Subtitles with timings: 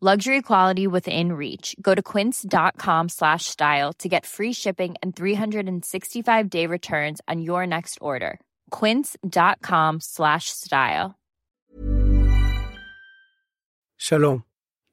[0.00, 1.76] Luxury quality within reach.
[1.80, 7.66] Go to quince.com slash style to get free shipping and 365 day returns on your
[7.66, 8.40] next order.
[8.70, 11.14] Quince.com slash style.
[13.98, 14.38] שלום,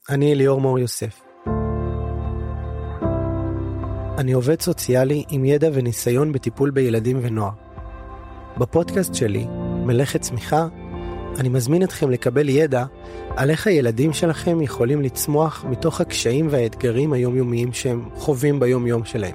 [0.09, 1.21] אני ליאור מור יוסף.
[4.17, 7.51] אני עובד סוציאלי עם ידע וניסיון בטיפול בילדים ונוער.
[8.57, 9.45] בפודקאסט שלי,
[9.85, 10.67] מלאכת צמיחה,
[11.38, 12.84] אני מזמין אתכם לקבל ידע
[13.36, 19.34] על איך הילדים שלכם יכולים לצמוח מתוך הקשיים והאתגרים היומיומיים שהם חווים ביום-יום שלהם,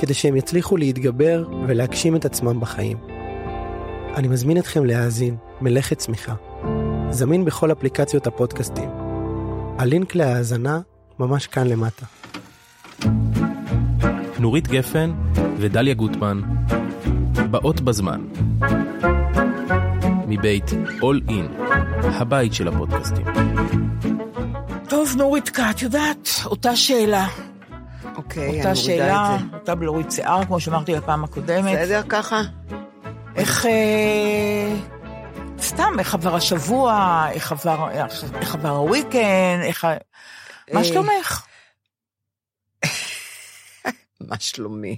[0.00, 2.98] כדי שהם יצליחו להתגבר ולהגשים את עצמם בחיים.
[4.16, 6.34] אני מזמין אתכם להאזין מלאכת צמיחה.
[7.10, 8.88] זמין בכל אפליקציות הפודקאסטים.
[9.78, 10.80] הלינק להאזנה
[11.18, 12.06] ממש כאן למטה.
[14.38, 15.12] נורית גפן
[15.56, 16.40] ודליה גוטמן,
[17.50, 18.20] באות בזמן.
[20.38, 21.62] מבית All In,
[22.04, 23.26] הבית של הפודקאסטים.
[24.88, 27.26] טוב, נורית את יודעת, אותה שאלה.
[28.16, 29.56] אוקיי, אני אותה מורידה שאלה, את זה.
[29.56, 31.78] אותה בלורית שיער, כמו שאמרתי בפעם הקודמת.
[31.78, 32.40] בסדר ככה?
[33.36, 33.66] איך...
[33.66, 34.76] אה,
[35.62, 39.86] סתם, איך עבר השבוע, איך עבר, איך, איך עבר הוויקנד, איך...
[40.72, 41.46] מה אה, שלומך?
[44.20, 44.96] מה שלומי?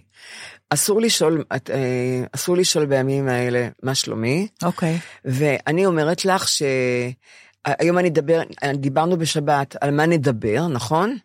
[0.70, 4.98] אסור לשאול, אה, אסור לשאול בימים האלה מה שלומי, אוקיי.
[5.24, 8.42] ואני אומרת לך שהיום אני אדבר,
[8.74, 11.16] דיברנו בשבת על מה נדבר, נכון?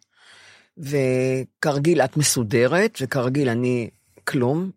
[0.77, 3.89] וכרגיל את מסודרת, וכרגיל אני
[4.23, 4.71] כלום.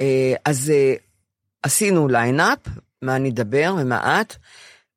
[0.00, 0.94] אה, אז אה,
[1.62, 2.58] עשינו ליינאפ,
[3.02, 4.36] מה אני אדבר ומה את.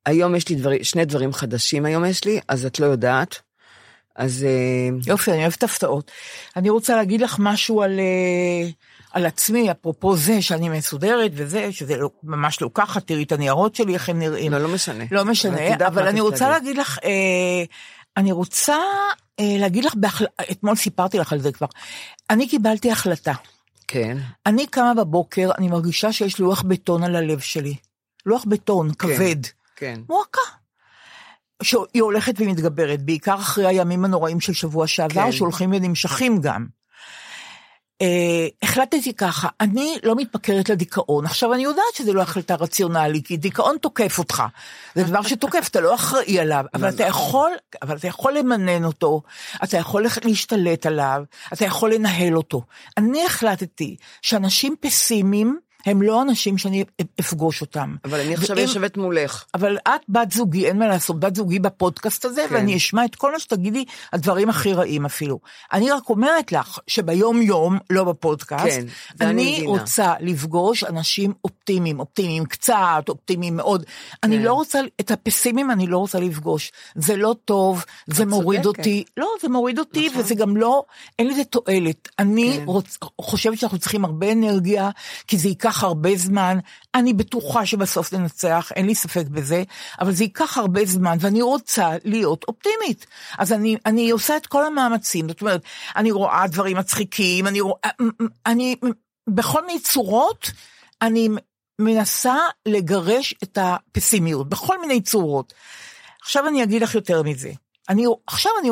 [0.06, 3.42] היום יש לי דבר, שני דברים חדשים היום יש לי, אז את לא יודעת.
[4.20, 6.12] אז אה, יופי, אני אוהבת הפתעות.
[6.56, 8.70] אני רוצה להגיד לך משהו על, אה,
[9.12, 13.76] על עצמי, אפרופו זה שאני מסודרת וזה, שזה לא, ממש לא ככה, תראי את הניירות
[13.76, 14.52] שלי, איך הם נראים.
[14.52, 15.04] לא, לא משנה.
[15.12, 16.68] לא אבל משנה, אבל מה אני רוצה להגיד.
[16.68, 17.64] להגיד לך, אה,
[18.18, 18.78] אני רוצה
[19.40, 20.26] אה, להגיד לך, בהחל...
[20.52, 21.68] אתמול סיפרתי לך על זה כבר,
[22.30, 23.34] אני קיבלתי החלטה.
[23.88, 24.18] כן.
[24.46, 27.76] אני קמה בבוקר, אני מרגישה שיש לוח בטון על הלב שלי.
[28.26, 29.36] לוח בטון, כבד.
[29.76, 30.02] כן.
[30.10, 30.59] מועקה.
[31.64, 35.32] שהיא הולכת ומתגברת, בעיקר אחרי הימים הנוראים של שבוע שעבר, כן.
[35.32, 36.66] שהולכים ונמשכים גם.
[38.02, 41.26] אה, החלטתי ככה, אני לא מתמכרת לדיכאון.
[41.26, 44.44] עכשיו, אני יודעת שזו לא החלטה רציונלית, כי דיכאון תוקף אותך.
[44.96, 49.22] זה דבר שתוקף, אתה לא אחראי עליו, אבל אתה יכול, אבל אתה יכול למנן אותו,
[49.64, 52.62] אתה יכול להשתלט עליו, אתה יכול לנהל אותו.
[52.98, 56.84] אני החלטתי שאנשים פסימיים, הם לא אנשים שאני
[57.20, 57.96] אפגוש אותם.
[58.06, 59.46] אבל אני עכשיו יושבת מולך.
[59.54, 62.56] אבל את בת זוגי, אין מה לעשות, בת זוגי בפודקאסט הזה, כן.
[62.56, 65.40] ואני אשמע את כל מה שתגידי, הדברים הכי רעים אפילו.
[65.74, 68.86] אני רק אומרת לך שביום יום, לא בפודקאסט, כן,
[69.22, 69.70] אני אני מבינה.
[69.70, 73.86] רוצה לפגוש אנשים אופטימיים, אופטימיים קצת, אופטימיים מאוד.
[74.24, 74.44] אני כן.
[74.44, 76.72] לא רוצה, את הפסימים אני לא רוצה לפגוש.
[76.96, 78.80] זה לא טוב, זה מוריד צודקת.
[78.80, 79.04] אותי.
[79.18, 80.22] לא, זה מוריד אותי, נכון.
[80.22, 80.84] וזה גם לא,
[81.20, 82.10] אין לזה תועלת.
[82.20, 82.64] אני כן.
[82.66, 84.90] רוצ, חושבת שאנחנו צריכים הרבה אנרגיה,
[85.28, 86.60] כי זה ייקח הרבה זמן.
[86.96, 89.64] אני בטוחה שבסוף ננצח, אין לי ספק בזה,
[90.00, 93.06] אבל זה ייקח הרבה זמן, ואני רוצה להיות אופטימית.
[93.38, 95.62] אז אני, אני עושה את כל המאמצים, זאת אומרת,
[95.96, 97.90] אני רואה דברים מצחיקים, אני רואה,
[98.46, 98.76] אני,
[99.30, 100.52] בכל מיני צורות,
[101.02, 101.30] אני
[101.80, 102.36] מנסה
[102.66, 105.54] לגרש את הפסימיות, בכל מיני צורות.
[106.22, 107.52] עכשיו אני אגיד לך יותר מזה.
[107.90, 108.70] אני, עכשיו אני,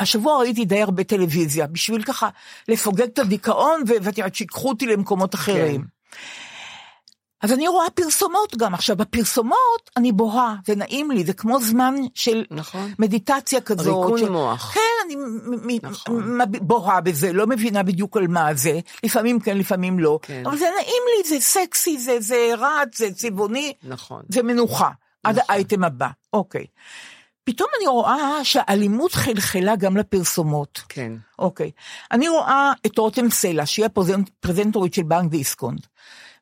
[0.00, 2.28] השבוע ראיתי די הרבה טלוויזיה, בשביל ככה
[2.68, 5.80] לפוגג את הדיכאון, ואת יודעת, שיקחו אותי למקומות אחרים.
[5.80, 5.86] כן.
[7.42, 8.74] אז אני רואה פרסומות גם.
[8.74, 12.92] עכשיו, בפרסומות אני בוהה, זה נעים לי, זה כמו זמן של נכון.
[12.98, 13.86] מדיטציה כזאת.
[14.04, 14.72] ריקון של- מוח.
[14.74, 14.80] כן,
[15.64, 16.38] אני נכון.
[16.60, 20.18] בוהה בזה, לא מבינה בדיוק על מה זה, לפעמים כן, לפעמים לא.
[20.22, 20.42] כן.
[20.46, 24.22] אבל זה נעים לי, זה סקסי, זה, זה רץ, זה צבעוני, נכון.
[24.28, 24.90] זה מנוחה.
[25.24, 25.50] עד נכון.
[25.54, 26.64] האייטם הבא, אוקיי.
[27.44, 30.82] פתאום אני רואה שהאלימות חלחלה גם לפרסומות.
[30.88, 31.12] כן.
[31.38, 31.70] אוקיי.
[32.12, 35.86] אני רואה את רותם סלע, שהיא הפרזנטורית של בנק דיסקונט.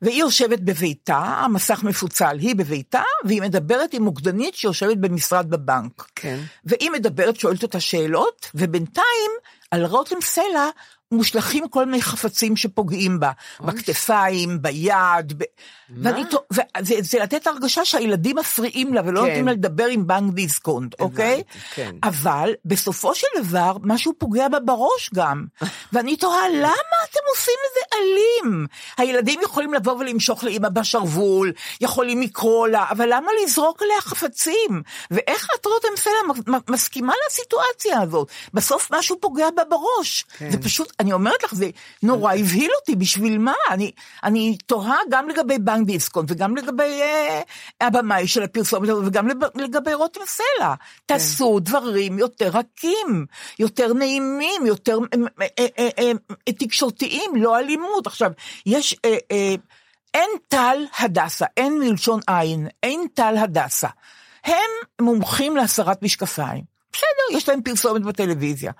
[0.03, 6.07] והיא יושבת בביתה, המסך מפוצל, היא בביתה, והיא מדברת עם מוקדנית שיושבת במשרד בבנק.
[6.15, 6.41] כן.
[6.65, 9.31] והיא מדברת, שואלת אותה שאלות, ובינתיים
[9.71, 10.69] על רותם סלע
[11.13, 13.31] מושלכים כל מיני חפצים שפוגעים בה,
[13.61, 15.45] בכתפיים, ביד, ב...
[15.97, 19.27] ואני, וזה, זה לתת הרגשה שהילדים מפריעים לה ולא כן.
[19.27, 21.43] נותנים לה לדבר עם בנק דיסקונט, אוקיי?
[21.75, 21.91] כן.
[22.03, 25.45] אבל בסופו של דבר, משהו פוגע בה בראש גם.
[25.93, 28.67] ואני תוהה, למה אתם עושים את זה אלים?
[28.99, 34.83] הילדים יכולים לבוא ולמשוך לאמא בשרוול, יכולים לקרוא לה, אבל למה לזרוק עליה חפצים?
[35.11, 38.29] ואיך את רותם סלע מסכימה לסיטואציה הזאת?
[38.55, 40.25] בסוף משהו פוגע בה בראש.
[40.39, 40.51] כן.
[40.51, 41.71] זה פשוט, אני אומרת לך, זה
[42.03, 43.55] נורא הבהיל אותי, בשביל מה?
[43.71, 43.93] אני,
[44.25, 47.43] אני תוהה גם לגבי בנק דיסקונט וגם לגבי אה,
[47.81, 50.75] הבמאי של הפרסומת וגם לגבי רותם סלע.
[51.07, 53.27] תעשו דברים יותר רכים,
[53.59, 56.13] יותר נעימים, יותר אה, אה, אה, אה,
[56.49, 58.07] אה, תקשורתיים, לא אלימות.
[58.07, 58.31] עכשיו,
[58.67, 58.97] יש...
[59.05, 59.55] אה, אה,
[60.15, 63.89] אין טל הדסה, אין מלשון עין, אין טל הדסה.
[64.45, 66.65] הם מומחים להסרת משקפיים.
[66.93, 68.73] בסדר, יש להם פרסומת בטלוויזיה.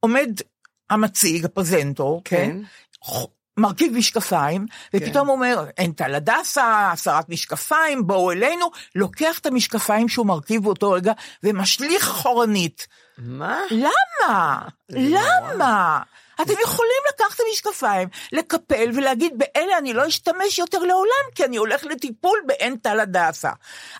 [0.00, 0.30] עומד
[0.90, 2.60] המציג, הפרזנטור, כן?
[3.00, 3.26] כן.
[3.58, 10.08] מרכיב משקפיים, ופתאום הוא אומר, אין טל הדסה, הסרת משקפיים, בואו אלינו, לוקח את המשקפיים
[10.08, 11.12] שהוא מרכיב באותו רגע,
[11.42, 12.86] ומשליך אחורנית.
[13.18, 13.58] מה?
[13.70, 14.58] למה?
[14.90, 16.00] למה?
[16.42, 21.56] אתם יכולים לקחת את המשקפיים, לקפל ולהגיד, באלה אני לא אשתמש יותר לעולם, כי אני
[21.56, 23.50] הולך לטיפול בעין טל הדסה.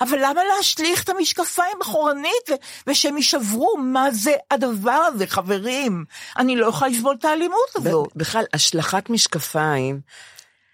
[0.00, 2.54] אבל למה להשליך את המשקפיים אחורנית, ו-
[2.86, 3.76] ושהם יישברו?
[3.76, 6.04] מה זה הדבר הזה, חברים?
[6.38, 8.08] אני לא יכולה לסבול את האלימות הזאת.
[8.16, 10.00] בכלל, השלכת משקפיים,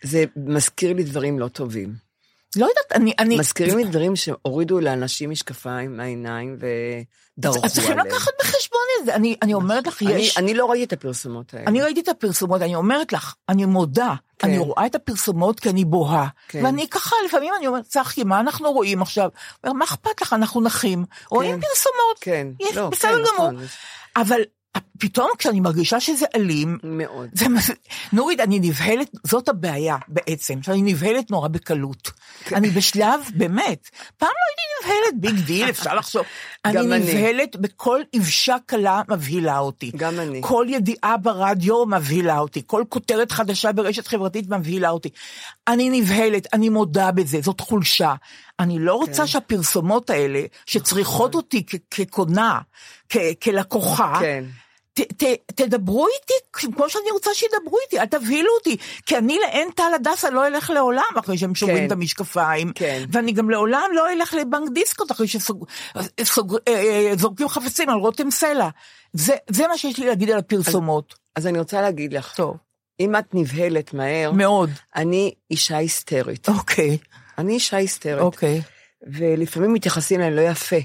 [0.02, 2.03] זה מזכיר לי דברים לא טובים.
[2.56, 3.12] לא יודעת, אני...
[3.18, 8.06] אני מזכירים לי דברים שהורידו לאנשים משקפיים מהעיניים ודרכו אז צריכים עליהם.
[8.06, 9.14] לקחת בחשבון את זה.
[9.14, 10.38] אני, אני אומרת לך, אני, יש...
[10.38, 11.66] אני לא ראיתי את הפרסומות האלה.
[11.66, 14.48] אני ראיתי את הפרסומות, אני אומרת לך, אני מודה, כן.
[14.48, 16.28] אני רואה את הפרסומות כי אני בוהה.
[16.48, 16.64] כן.
[16.64, 19.28] ואני ככה, לפעמים אני אומרת, צחי, מה אנחנו רואים עכשיו?
[19.64, 21.04] מה אכפת לך, אנחנו נחים.
[21.30, 23.50] רואים פרסומות, כן, יש, לא, בסדר כן, גמור.
[23.50, 23.66] נכון.
[24.16, 24.40] אבל
[24.98, 27.28] פתאום כשאני מרגישה שזה אלים, מאוד.
[27.32, 27.46] זה.
[28.12, 32.10] נורית, אני נבהלת, זאת הבעיה בעצם, שאני נבהלת נורא בקלות.
[32.44, 32.56] כן.
[32.56, 34.62] אני בשלב, באמת, פעם לא הייתי
[34.94, 36.22] נבהלת, big deal, אפשר לחשוב.
[36.64, 36.98] אני גם אני.
[36.98, 39.90] נבהלת בכל אוושה קלה מבהילה אותי.
[39.96, 40.40] גם אני.
[40.44, 45.08] כל ידיעה ברדיו מבהילה אותי, כל כותרת חדשה ברשת חברתית מבהילה אותי.
[45.68, 48.14] אני נבהלת, אני מודה בזה, זאת חולשה.
[48.60, 49.26] אני לא רוצה כן.
[49.26, 52.58] שהפרסומות האלה, שצריכות אותי כ- כקונה,
[53.42, 54.44] כלקוחה, כן.
[54.94, 55.24] ת, ת,
[55.54, 58.76] תדברו איתי כמו שאני רוצה שידברו איתי, אל תבהילו אותי.
[59.06, 61.86] כי אני לעין טל הדסה לא אלך לעולם אחרי שהם שוברים כן.
[61.86, 62.72] את המשקפיים.
[62.74, 63.04] כן.
[63.12, 65.26] ואני גם לעולם לא אלך לבנק דיסקונט אחרי
[66.22, 68.68] שזורקים חפצים על רותם סלע.
[69.12, 71.14] זה, זה מה שיש לי להגיד על הפרסומות.
[71.36, 72.56] אז אני רוצה להגיד לך, טוב,
[73.00, 74.70] אם את נבהלת מהר, מאוד.
[74.96, 76.48] אני אישה היסטרית.
[76.48, 76.98] אוקיי,
[77.38, 78.22] אני אישה היסטרית.
[78.22, 78.62] אוקיי.
[79.06, 80.76] ולפעמים מתייחסים אליי לא יפה,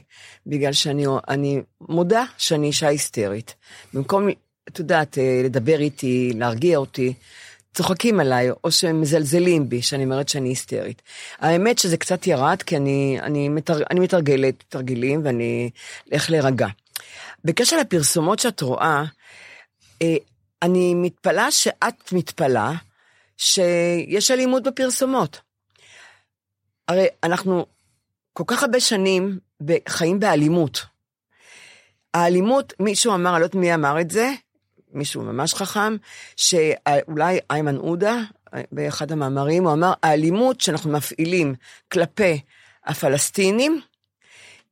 [0.47, 3.55] בגלל שאני אני מודה שאני אישה היסטרית.
[3.93, 4.27] במקום,
[4.69, 7.13] את יודעת, אה, לדבר איתי, להרגיע אותי,
[7.73, 11.01] צוחקים עליי, או שהם מזלזלים בי, שאני אומרת שאני היסטרית.
[11.39, 15.69] האמת שזה קצת ירד, כי אני, אני, מתר, אני מתרגלת תרגילים ואני
[16.13, 16.67] אלך להירגע.
[17.45, 19.03] בקשר לפרסומות שאת רואה,
[20.01, 20.15] אה,
[20.61, 22.71] אני מתפלאה שאת מתפלאה
[23.37, 25.39] שיש אלימות בפרסומות.
[26.87, 27.65] הרי אנחנו
[28.39, 29.39] כל כך הרבה שנים
[29.89, 30.85] חיים באלימות.
[32.13, 34.31] האלימות, מישהו אמר, אני לא יודעת מי אמר את זה,
[34.93, 35.95] מישהו ממש חכם,
[36.35, 38.17] שאולי איימן עודה,
[38.71, 41.55] באחד המאמרים, הוא אמר, האלימות שאנחנו מפעילים
[41.91, 42.41] כלפי
[42.85, 43.81] הפלסטינים,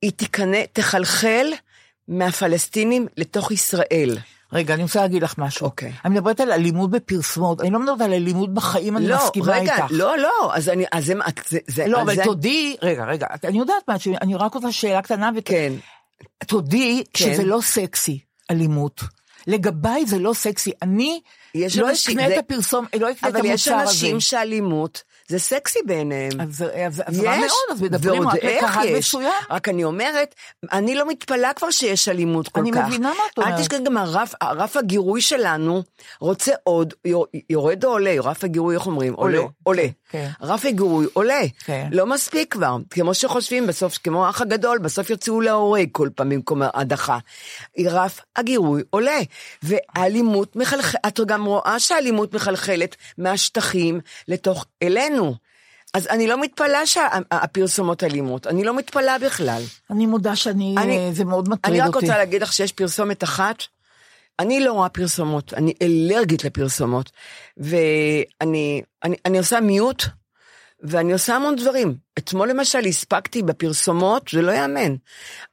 [0.01, 1.47] היא תיכנס, תחלחל
[2.07, 4.17] מהפלסטינים לתוך ישראל.
[4.54, 5.66] רגע, אני רוצה להגיד לך משהו.
[5.66, 5.94] אוקיי.
[6.06, 9.75] אני מדברת על אלימות בפרסומות, אני לא מדברת על אלימות בחיים, אני לא, מסכימה רגע,
[9.75, 9.86] איתך.
[9.89, 11.13] לא, לא, אז אני, אז זה,
[11.48, 15.01] זה, זה, לא, אבל זה, תודי, רגע, רגע, אני יודעת משהו, אני רק רוצה שאלה
[15.01, 15.44] קטנה, ות...
[15.48, 15.74] כן,
[16.48, 17.34] תודי כן.
[17.34, 18.20] שזה לא סקסי,
[18.51, 19.01] אלימות.
[19.48, 20.72] לגביי זה לא סקסי.
[20.82, 21.22] אני
[21.56, 23.92] יש לא אקנה זה- את הפרסום, לא אקנה את אבל יש המוצר הזה.
[23.92, 26.31] אנשים שאלימות זה סקסי בעיניהם.
[26.41, 28.98] אז זה אז- אז רע מאוד, אז מדברים רק לקהל.
[28.98, 29.31] מסוים.
[29.50, 30.36] רק אני אומרת,
[30.72, 32.88] אני לא מתפלאה כבר שיש אלימות כל אני כך.
[32.88, 33.53] מבינה מה את אומרת.
[33.53, 35.84] אל תשכח גם הרף, הרף הגירוי שלנו
[36.19, 39.13] רוצה עוד, יור- יורד או עולה, רף הגירוי, איך אומרים?
[39.13, 39.86] עולה, עולה.
[40.10, 40.30] כן.
[40.42, 41.42] רף הגירוי עולה.
[41.66, 41.88] כן.
[41.92, 42.78] לא מספיק כבר.
[42.90, 47.18] כמו שחושבים בסוף, כמו האח הגדול, בסוף יוציאו להורג כל פעם במקום הדחה.
[47.86, 49.20] רף הגירוי עולה.
[49.64, 55.36] והאלימות מחלחלת, את גם רואה שהאלימות מחלחלת מהשטחים לתוך אלינו.
[55.94, 59.62] אז אני לא מתפלאה שהפרסומות אלימות, אני לא מתפלאה בכלל.
[59.92, 62.06] אני מודה שאני, אני- אה, זה מאוד מטריד אני רק אותי.
[62.06, 63.64] רוצה להגיד לך שיש פרסומת אחת,
[64.39, 67.12] אני לא רואה פרסומות, אני אלרגית לפרסומות,
[67.58, 70.03] ואני אני, אני עושה מיוט,
[70.84, 71.96] ואני עושה המון דברים.
[72.17, 74.96] אתמול למשל הספקתי בפרסומות, זה לא יאמן.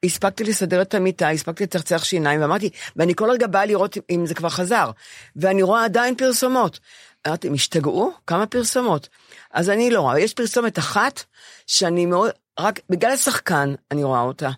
[0.05, 4.35] הספקתי לסדר את המיטה, הספקתי לצחצח שיניים, ואמרתי, ואני כל רגע באה לראות אם זה
[4.35, 4.91] כבר חזר,
[5.37, 6.81] ואני רואה עדיין פרסומות.
[7.27, 8.13] אמרתי, הם השתגעו?
[8.27, 9.09] כמה פרסומות?
[9.51, 11.25] אז אני לא רואה, יש פרסומת אחת
[11.67, 14.51] שאני מאוד, רק בגלל השחקן אני רואה אותה.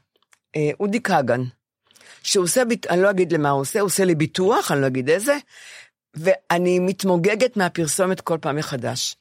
[0.56, 1.42] אה, אודי כגן,
[2.26, 4.86] שהוא עושה, ביט- אני לא אגיד למה הוא עושה, הוא עושה לי ביטוח, אני לא
[4.86, 5.36] אגיד איזה,
[6.14, 9.16] ואני מתמוגגת מהפרסומת כל פעם מחדש.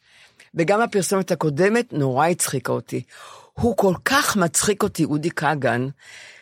[0.56, 3.02] וגם הפרסומת הקודמת נורא הצחיקה אותי.
[3.54, 5.88] הוא כל כך מצחיק אותי, אודי כגן,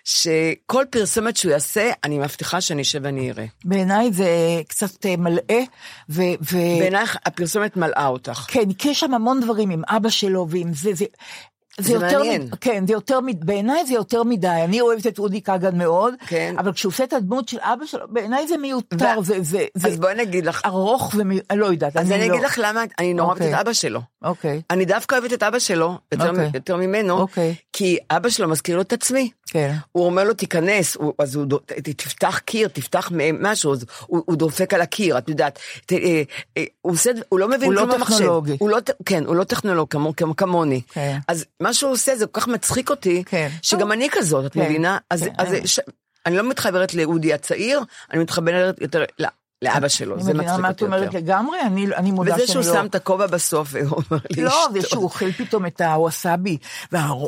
[0.03, 3.45] שכל פרסומת שהוא יעשה, אני מבטיחה שאני אשב ואני אראה.
[3.65, 4.27] בעיניי זה
[4.67, 5.61] קצת אה, מלאה,
[6.09, 6.21] ו...
[6.41, 6.57] ו...
[6.79, 8.45] בעינייך הפרסומת מלאה אותך.
[8.47, 11.05] כן, כי יש שם המון דברים עם אבא שלו ועם זה, זה...
[11.77, 12.47] זה יותר מעניין.
[12.61, 14.47] כן, זה יותר בעיניי זה יותר מדי.
[14.47, 16.55] אני אוהבת את אודי כגן מאוד, כן.
[16.57, 19.87] אבל כשהוא עושה את הדמות של אבא שלו, בעיניי זה מיותר, ו- זה, זה, זה
[19.87, 22.33] אז בואי נגיד לך, ארוך ומיותר, לא יודעת, אז אני לא.
[22.33, 23.55] אגיד לך למה אני נורא אוהבת אוקיי.
[23.55, 23.99] את אבא שלו.
[24.23, 26.49] אוקיי, אני דווקא אוהבת את אבא שלו, יותר, אוקיי.
[26.53, 27.55] יותר ממנו, אוקיי.
[27.73, 29.29] כי אבא שלו מזכיר לו את עצמי.
[29.53, 29.75] כן.
[29.91, 31.45] הוא אומר לו תיכנס, הוא, אז הוא,
[31.97, 36.21] תפתח קיר, תפתח משהו, אז הוא, הוא דופק על הקיר, את יודעת, ת, אה,
[36.57, 37.99] אה, הוא עושה, הוא לא מבין הוא לא כלום.
[38.03, 38.55] טכנולוגי.
[38.59, 40.81] הוא לא, כן, הוא לא טכנולוג כמו, כמו, כמוני.
[40.93, 41.17] כן.
[41.27, 43.49] אז מה שהוא עושה זה כל כך מצחיק אותי, כן.
[43.61, 43.91] שגם.
[43.91, 44.97] אני כזאת, את כן, מבינה?
[45.09, 45.79] אז, כן, אז אני- ש,
[46.25, 47.79] אני לא מתחברת לאודי הצעיר,
[48.13, 49.03] אני מתחברת יותר
[49.63, 51.17] לאבא שלו, אני זה מבינה מצחיק מה את אותי אומרת יותר.
[51.17, 52.79] לגמרי, אני, אני מודה וזה שאני שהוא לא...
[52.81, 54.81] שם את הכובע בסוף, והוא אומר לי, לא, זה.
[54.81, 56.57] שהוא אוכל פתאום את הווסאבי,
[56.91, 57.27] והפה.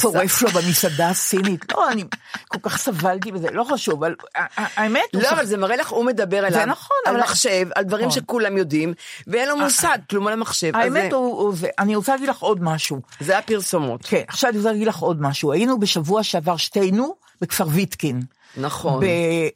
[0.00, 1.72] שורף לו במסעדה הסינית.
[1.72, 2.04] לא, אני
[2.48, 4.14] כל כך סבלתי בזה, לא חשוב, אבל
[4.54, 5.02] האמת...
[5.14, 8.20] הוא לא, אבל זה מראה לך, הוא מדבר עליו, נכון, על מחשב, על דברים נכון.
[8.20, 8.94] שכולם יודעים,
[9.26, 10.76] ואין לו מושג, כלום על המחשב.
[10.76, 13.00] האמת זה- הוא, הוא זה, אני רוצה להגיד לך עוד משהו.
[13.20, 14.00] זה הפרסומות.
[14.04, 15.52] כן, עכשיו אני רוצה להגיד לך עוד משהו.
[15.52, 18.22] היינו בשבוע שעבר שתינו בכפר ויטקין.
[18.56, 19.02] נכון.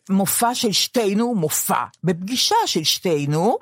[0.09, 3.59] במופע של שתינו, מופע, בפגישה של שתינו,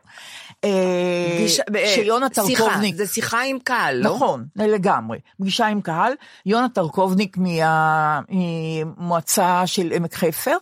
[1.86, 4.14] שיונה שיחה, טרקובניק, זה שיחה עם קהל, לא?
[4.14, 6.12] נכון, לגמרי, פגישה עם קהל,
[6.46, 10.56] יונה טרקובניק מה- ממועצה של עמק חפר,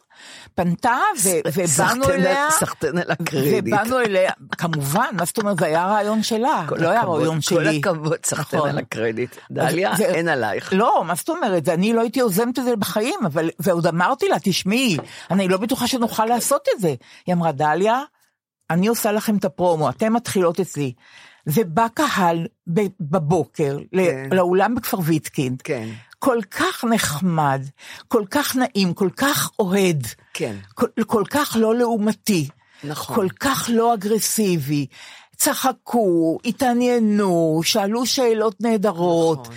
[0.55, 3.65] פנתה ו- ובאנו אליה, סחטיין על הקרדיט.
[3.67, 7.81] ובאנו אליה, כמובן, מה זאת אומרת, זה היה רעיון שלה, לא היה רעיון שלי.
[7.83, 8.71] כל הכבוד, סחטיין נכון.
[8.71, 9.37] על הקרדיט.
[9.51, 10.73] דליה, אין עלייך.
[10.77, 11.69] לא, מה זאת אומרת?
[11.69, 14.97] אני לא הייתי יוזמת את זה בחיים, אבל, ועוד אמרתי לה, תשמעי,
[15.31, 16.95] אני לא בטוחה שנוכל לעשות את זה.
[17.27, 18.03] היא אמרה, דליה,
[18.71, 20.93] אני עושה לכם את הפרומו, אתן מתחילות אצלי.
[21.47, 22.47] ובא קהל
[23.01, 24.29] בבוקר כן.
[24.33, 25.89] לאולם בכפר ויטקין, כן.
[26.19, 27.63] כל כך נחמד,
[28.09, 30.57] כל כך נעים, כל כך אוהד, כן.
[30.75, 32.49] כל, כל כך לא לעומתי,
[32.85, 33.17] נכון.
[33.17, 34.87] כל כך לא אגרסיבי.
[35.37, 39.41] צחקו, התעניינו, שאלו שאלות נהדרות.
[39.41, 39.55] נכון.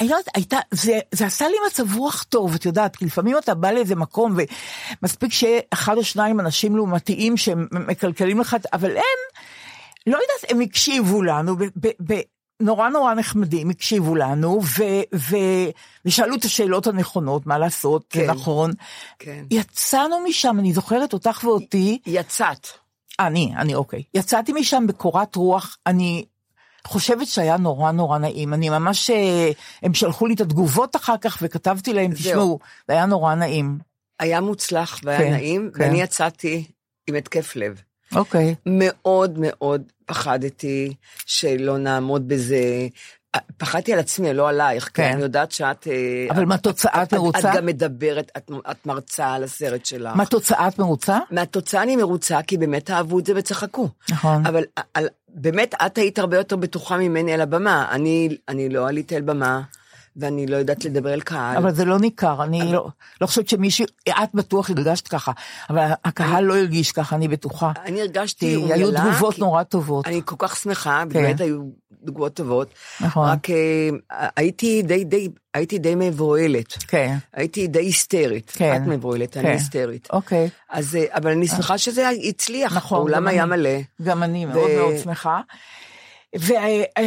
[0.00, 3.38] אני לא יודעת, הייתה, זה, זה עשה לי מצב רוח טוב, את יודעת, כי לפעמים
[3.38, 4.36] אתה בא לאיזה מקום
[5.02, 9.20] ומספיק שיהיה אחד או שניים אנשים לעומתיים שמקלקלים לך, אבל הם,
[10.06, 12.20] לא יודעת, הם הקשיבו לנו, ב, ב, ב,
[12.60, 14.82] נורא נורא נחמדים, הקשיבו לנו, ו,
[15.14, 15.36] ו,
[16.04, 18.30] ושאלו את השאלות הנכונות, מה לעשות, כן.
[18.30, 18.70] נכון.
[19.18, 19.44] כן.
[19.50, 22.66] יצאנו משם, אני זוכרת אותך ואותי, יצאת.
[23.20, 24.02] אני, אני אוקיי.
[24.14, 26.24] יצאתי משם בקורת רוח, אני
[26.86, 28.54] חושבת שהיה נורא נורא נעים.
[28.54, 29.50] אני ממש, אה,
[29.82, 32.12] הם שלחו לי את התגובות אחר כך וכתבתי להם.
[32.12, 32.58] תשמעו,
[32.88, 33.78] זה היה נורא נעים.
[34.20, 35.82] היה מוצלח והיה כן, נעים, כן.
[35.82, 36.64] ואני יצאתי
[37.06, 37.82] עם התקף לב.
[38.14, 38.54] אוקיי.
[38.66, 40.94] מאוד מאוד פחדתי
[41.26, 42.88] שלא נעמוד בזה.
[43.56, 45.12] פחדתי על עצמי, לא עלייך, כי כן.
[45.12, 45.86] אני יודעת שאת...
[45.86, 47.50] אה, אבל את- מהתוצאה את את- מרוצה?
[47.52, 50.16] את גם מדברת, את, את מרצה על הסרט שלך.
[50.16, 51.18] מה תוצאה את מרוצה?
[51.30, 53.88] מהתוצאה אני מרוצה, כי באמת אהבו את זה וצחקו.
[54.10, 54.46] נכון.
[54.46, 54.62] אבל
[54.94, 57.88] על, באמת, את היית הרבה יותר בטוחה ממני על הבמה.
[57.90, 59.60] אני, אני לא עליתי על במה,
[60.16, 61.56] ואני לא יודעת לדבר אל קהל.
[61.56, 62.88] אבל זה לא ניכר, אני לא,
[63.20, 65.32] לא חושבת שמישהו, את בטוח הרגשת ככה,
[65.70, 67.72] אבל הקהל לא הרגיש ככה, אני בטוחה.
[67.84, 68.74] אני הרגשתי כי אומללה.
[68.74, 70.06] היו תגובות כי- נורא טובות.
[70.06, 71.08] אני כל כך שמחה, כן.
[71.08, 71.60] באמת היו
[72.06, 72.68] תגובות טובות.
[73.00, 73.28] נכון.
[73.28, 76.72] רק אה, הייתי די, די, הייתי די מבוהלת.
[76.88, 77.16] כן.
[77.34, 78.52] הייתי די היסטרית.
[78.54, 78.76] כן.
[78.76, 79.52] את מבוהלת, אני כן.
[79.52, 80.08] היסטרית.
[80.12, 80.48] אוקיי.
[80.70, 82.76] אז, אה, אבל אני שמחה שזה הצליח.
[82.76, 82.98] נכון.
[82.98, 83.50] האולם גם היה אני.
[83.50, 83.78] מלא.
[84.02, 85.40] גם אני מאוד ו- מאוד שמחה.
[86.38, 86.52] ו...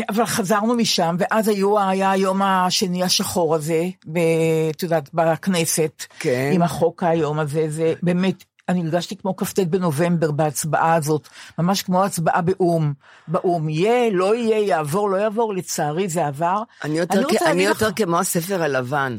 [0.09, 3.83] אבל חזרנו משם, ואז היו, היה היום השני השחור הזה,
[4.71, 6.51] את יודעת, בכנסת, כן.
[6.53, 11.27] עם החוק היום הזה, זה באמת, אני הרגשתי כמו כ"ט בנובמבר בהצבעה הזאת,
[11.59, 12.93] ממש כמו הצבעה באו"ם,
[13.27, 16.61] באו"ם, יהיה, לא יהיה, יעבור, לא יעבור, לצערי זה עבר.
[16.83, 19.17] אני יותר, רוצה כ- אני לך- יותר כמו הספר הלבן.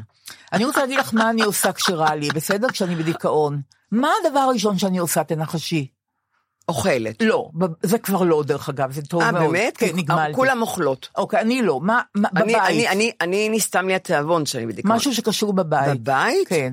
[0.53, 2.69] אני רוצה להגיד לך מה אני עושה כשרע לי, בסדר?
[2.69, 3.61] כשאני בדיכאון.
[3.93, 5.87] מה הדבר הראשון שאני עושה, תנחשי?
[6.69, 7.23] אוכלת.
[7.23, 7.51] לא,
[7.83, 9.43] זה כבר לא, דרך אגב, זה טוב אה, מאוד.
[9.53, 9.77] באמת?
[9.77, 10.35] כן, נגמלתי.
[10.35, 11.09] כולם אוכלות.
[11.17, 12.63] אוקיי, אני לא, מה, מה אני, בבית?
[12.69, 14.97] אני, אני, אני נסתם לי התיאבון שאני בדיכאון.
[14.97, 16.01] משהו שקשור בבית.
[16.01, 16.49] בבית?
[16.49, 16.71] כן.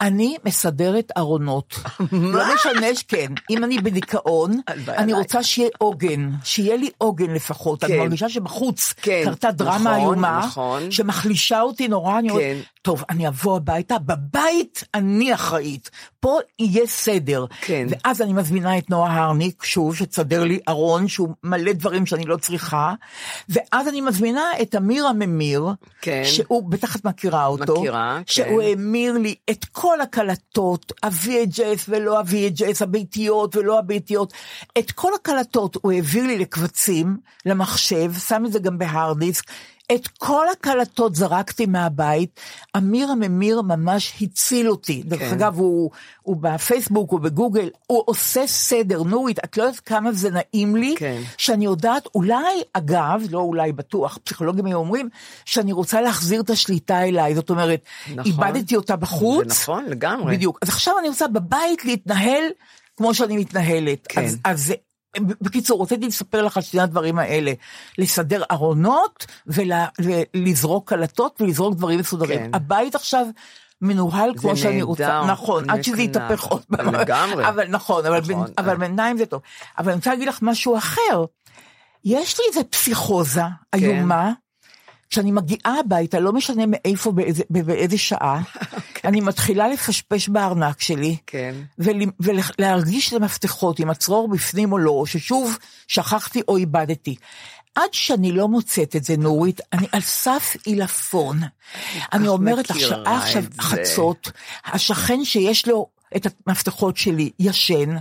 [0.00, 1.74] אני מסדרת ארונות.
[2.12, 3.32] לא משנה, כן.
[3.50, 5.12] אם אני בדיכאון, אני.
[5.12, 6.30] רוצה שיהיה עוגן.
[6.44, 7.84] שיהיה לי עוגן לפחות.
[7.84, 7.98] אני כן.
[7.98, 10.90] מרגישה שבחוץ כן, קרתה דרמה נכון, איומה, נכון.
[10.90, 12.18] שמחלישה אותי נורא.
[12.18, 12.58] אני אומרת, כן.
[12.82, 15.90] טוב, אני אבוא הביתה, בבית אני אחראית.
[16.20, 17.44] פה יהיה סדר.
[17.60, 17.86] כן.
[17.90, 22.36] ואז אני מזמינה את נועה הרניק, שוב, שתסדר לי ארון שהוא מלא דברים שאני לא
[22.36, 22.94] צריכה.
[23.48, 25.66] ואז אני מזמינה את אמיר הממיר,
[26.00, 26.22] כן.
[26.24, 28.32] שהוא, בטח את מכירה אותו, מכירה, כן.
[28.32, 34.32] שהוא המיר לי את כל הקלטות, ה-VHS ולא ה-VHS, הביתיות ולא הביתיות,
[34.78, 39.44] את כל הקלטות הוא העביר לי לקבצים, למחשב, שם את זה גם בהארד דיסק.
[39.94, 42.40] את כל הקלטות זרקתי מהבית,
[42.76, 45.02] אמיר הממיר ממש הציל אותי.
[45.02, 45.32] דרך כן.
[45.32, 45.90] אגב, הוא,
[46.22, 49.02] הוא בפייסבוק, הוא בגוגל, הוא עושה סדר.
[49.02, 51.20] נורית, את לא יודעת כמה זה נעים לי, כן.
[51.38, 52.36] שאני יודעת, אולי,
[52.72, 55.08] אגב, לא אולי, בטוח, פסיכולוגים היו אומרים,
[55.44, 57.34] שאני רוצה להחזיר את השליטה אליי.
[57.34, 57.80] זאת אומרת,
[58.16, 58.24] נכון.
[58.24, 59.48] איבדתי אותה בחוץ.
[59.48, 60.36] זה נכון, לגמרי.
[60.36, 60.58] בדיוק.
[60.62, 62.42] אז עכשיו אני רוצה בבית להתנהל
[62.96, 64.06] כמו שאני מתנהלת.
[64.08, 64.24] כן.
[64.24, 64.74] אז, אז זה-
[65.18, 67.52] בקיצור, רציתי לספר לך על שני הדברים האלה.
[67.98, 72.38] לסדר ארונות ולזרוק קלטות ולזרוק דברים מסודרים.
[72.38, 72.50] כן.
[72.54, 73.26] הבית עכשיו...
[73.82, 76.02] מנוהל כמו שאני נהדר, רוצה, נכון, עד שזה.
[76.02, 77.48] יתהפך עוד פעם, לגמרי.
[77.48, 78.44] אבל נכון, אבל, נכון.
[78.44, 79.40] בין, אבל בינתיים זה טוב.
[79.78, 81.24] אבל אני רוצה להגיד לך משהו אחר,
[82.04, 83.78] יש לי איזה פסיכוזה כן.
[83.78, 84.32] איומה,
[85.10, 88.40] כשאני מגיעה הביתה, לא משנה מאיפה, באיזה, באיזה שעה,
[89.04, 91.54] אני מתחילה לפשפש בארנק שלי, כן.
[91.78, 97.14] ול- ולהרגיש את המפתחות, אם הצרור בפנים או לא, או ששוב שכחתי או איבדתי.
[97.74, 101.40] עד שאני לא מוצאת את זה, נורית, אני על סף עילפון.
[102.12, 103.42] אני אומרת לך, שעה עכשיו.
[103.60, 104.30] חצות,
[104.64, 107.96] השכן שיש לו את המפתחות שלי ישן,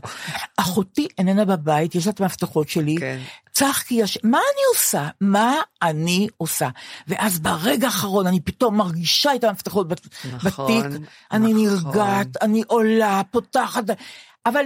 [0.57, 3.19] אחותי איננה בבית, יש לה את המפתחות שלי, כן.
[3.53, 5.07] צחקי ישן, מה אני עושה?
[5.21, 6.69] מה אני עושה?
[7.07, 10.07] ואז ברגע האחרון אני פתאום מרגישה את המפתחות בת-
[10.43, 11.87] נכון, בתיק, אני נכון.
[11.91, 13.83] נרגעת, אני עולה, פותחת,
[14.45, 14.65] אבל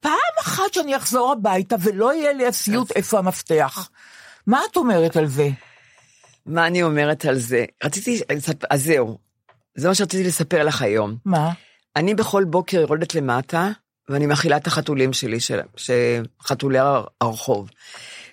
[0.00, 3.90] פעם אחת שאני אחזור הביתה ולא יהיה לי הסיוט איפה המפתח.
[4.46, 5.48] מה את אומרת על זה?
[6.46, 7.64] מה אני אומרת על זה?
[7.84, 8.20] רציתי,
[8.70, 9.18] אז זהו.
[9.74, 11.16] זה מה שרציתי לספר לך היום.
[11.24, 11.50] מה?
[11.98, 13.70] אני בכל בוקר יורדת למטה,
[14.08, 15.60] ואני מאכילה את החתולים שלי, של,
[16.42, 16.78] חתולי
[17.20, 17.70] הרחוב.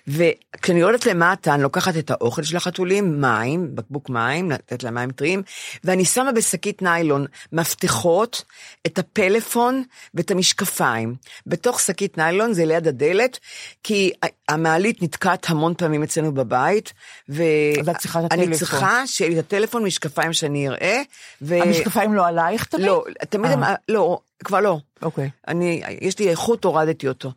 [0.08, 5.10] וכשאני יורדת למטה, אני לוקחת את האוכל של החתולים, מים, בקבוק מים, לתת להם מים
[5.10, 5.42] טריים,
[5.84, 8.44] ואני שמה בשקית ניילון מפתחות,
[8.86, 9.82] את הפלאפון
[10.14, 11.14] ואת המשקפיים.
[11.46, 13.38] בתוך שקית ניילון, זה ליד הדלת,
[13.82, 14.12] כי
[14.48, 16.92] המעלית נתקעת המון פעמים אצלנו בבית,
[17.28, 18.56] ואני.
[18.56, 21.02] צריכה שיהיה לי את הטלפון, משקפיים שאני אראה.
[21.42, 21.62] ו...
[21.62, 22.86] המשקפיים לא עלייך תמיד?
[22.86, 23.52] לא, תמיד, אה.
[23.52, 24.78] הם, לא, כבר לא.
[25.02, 25.30] אוקיי.
[25.48, 27.32] אני, יש לי איכות, הורדתי אותו.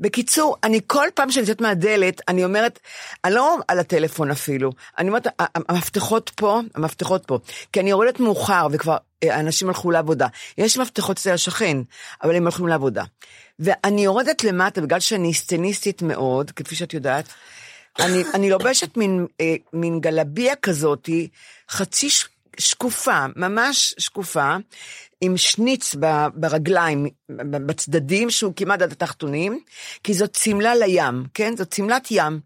[0.00, 2.78] בקיצור, אני כל פעם שאני יוצאת מהדלת, אני אומרת,
[3.24, 5.26] אני לא על הטלפון אפילו, אני אומרת,
[5.68, 7.38] המפתחות פה, המפתחות פה,
[7.72, 10.26] כי אני יורדת מאוחר וכבר אה, אנשים הלכו לעבודה.
[10.58, 11.76] יש מפתחות אצל השכן,
[12.22, 13.04] אבל הם הולכים לעבודה.
[13.58, 17.24] ואני יורדת למטה, בגלל שאני סטניסטית מאוד, כפי שאת יודעת,
[17.98, 21.28] אני, אני לובשת מין, אה, מין גלביה כזאתי,
[21.70, 24.56] חצי ש, שקופה, ממש שקופה,
[25.20, 25.94] עם שניץ
[26.34, 27.06] ברגליים,
[27.66, 29.60] בצדדים, שהוא כמעט עד התחתונים,
[30.04, 31.56] כי זאת שמלה לים, כן?
[31.56, 32.40] זאת שמלת ים.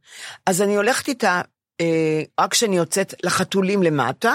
[0.46, 1.40] אז אני הולכת איתה,
[1.80, 4.34] אה, רק כשאני יוצאת לחתולים למטה,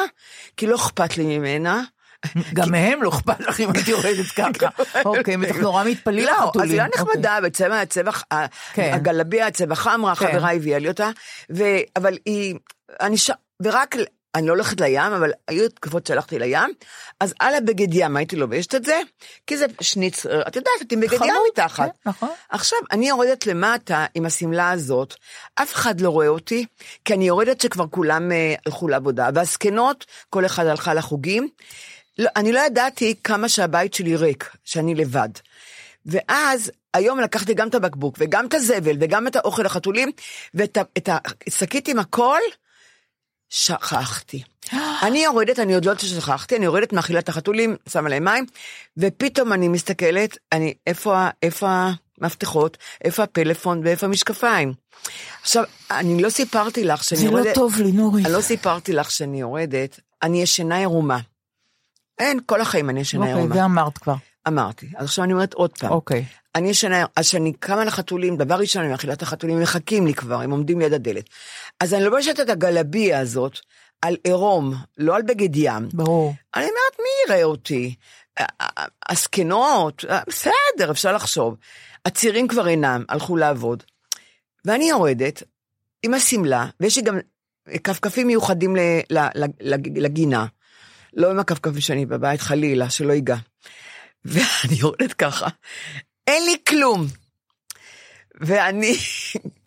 [0.58, 1.84] כי לא אכפת לי ממנה.
[2.54, 4.68] גם מהם לא אכפת לך אם את יורדת ככה.
[5.06, 6.70] אוקיי, בטח נורא מתפלאים לא, לחתולים.
[6.70, 7.04] אז היא אוקיי.
[7.04, 8.12] נחמדה, בצבע, צבע,
[8.74, 8.94] כן.
[8.94, 10.32] הגלביה, צבע חמרה, כן.
[10.32, 11.10] חברה הביאה לי אותה,
[11.96, 12.56] אבל היא,
[13.02, 13.32] אני ש...
[13.64, 13.96] ורק,
[14.36, 16.70] אני לא הולכת לים, אבל היו תקופות שהלכתי לים,
[17.20, 19.02] אז על הבגד ים הייתי לובשת את זה,
[19.48, 21.92] כי זה שניץ, את יודעת, את עם בגד ים מתחת.
[22.04, 22.30] כן, נכון.
[22.50, 25.16] עכשיו, אני יורדת למטה עם השמלה הזאת,
[25.56, 26.66] אף אחד לא רואה אותי,
[27.06, 31.50] כי אני יורדת שכבר כולם אה, הלכו לעבודה, והזקנות, כל אחד הלכה לחוגים.
[32.20, 35.30] לא, אני לא ידעתי כמה שהבית שלי ריק, שאני לבד.
[36.06, 40.12] ואז היום לקחתי גם את הבקבוק, וגם את הזבל, וגם את האוכל לחתולים,
[40.54, 40.78] ואת
[41.48, 42.40] השקית עם הכל,
[43.52, 44.44] שכחתי.
[45.04, 48.46] אני יורדת, אני עוד לא יודעת ששכחתי, אני יורדת מאכילת החתולים, שמה להם מים,
[48.98, 51.90] ופתאום אני מסתכלת, אני, איפה, איפה
[52.22, 54.74] מפתחות, איפה הפלאפון ואיפה המשקפיים.
[55.42, 57.56] עכשיו, אני לא סיפרתי לך שאני זה לא יורדת...
[57.56, 58.26] טוב לי, נורית.
[58.26, 61.20] אני לא סיפרתי לך שאני יורדת, אני ישנה עירומה.
[62.20, 63.56] אין, כל החיים אני ישנה אוקיי, עירומה.
[63.56, 64.16] זה אמרת כבר.
[64.48, 64.88] אמרתי.
[64.96, 65.92] אז עכשיו אני אומרת עוד פעם.
[65.92, 66.26] אוקיי.
[66.56, 70.14] אני ישנה, אז כשאני קמה לחתולים, דבר ראשון, אני מאכילה את החתולים, הם מחכים לי
[70.14, 71.30] כבר, הם עומדים ליד הדלת.
[71.80, 73.60] אז אני לובשת את הגלביה הזאת
[74.02, 75.90] על עירום, לא על בגד ים.
[75.94, 76.34] ברור.
[76.56, 77.96] אני אומרת, מי יראה אותי?
[79.10, 81.56] הזקנות, בסדר, אפשר לחשוב.
[82.06, 83.84] הצעירים כבר אינם, הלכו לעבוד.
[84.66, 85.44] ואני יורדת
[86.04, 87.20] עם השמלה, ויש לי גם
[87.84, 88.76] כפכפים מיוחדים
[89.96, 90.46] לגינה.
[91.14, 93.36] לא עם הכפכפים שאני בבית, חלילה, שלא ייגע.
[94.26, 95.48] ואני יורדת ככה,
[96.32, 97.08] אין לי כלום.
[98.42, 98.98] ואני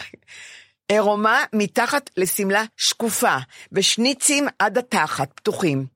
[0.92, 3.37] עירומה מתחת לשמלה שקופה,
[3.72, 5.87] ושניצים עד התחת, פתוחים.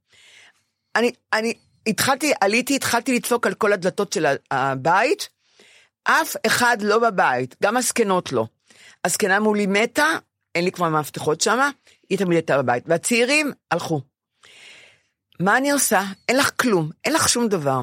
[0.96, 1.54] אני, אני
[1.86, 5.28] התחלתי, עליתי, התחלתי לדפוק על כל הדלתות של הבית,
[6.04, 8.46] אף אחד לא בבית, גם הזקנות לא.
[9.04, 10.06] הזקנה מולי מתה,
[10.54, 11.70] אין לי כבר מפתחות שמה,
[12.10, 12.84] היא תמיד הייתה בבית.
[12.86, 14.00] והצעירים הלכו.
[15.40, 16.02] מה אני עושה?
[16.28, 17.80] אין לך כלום, אין לך שום דבר.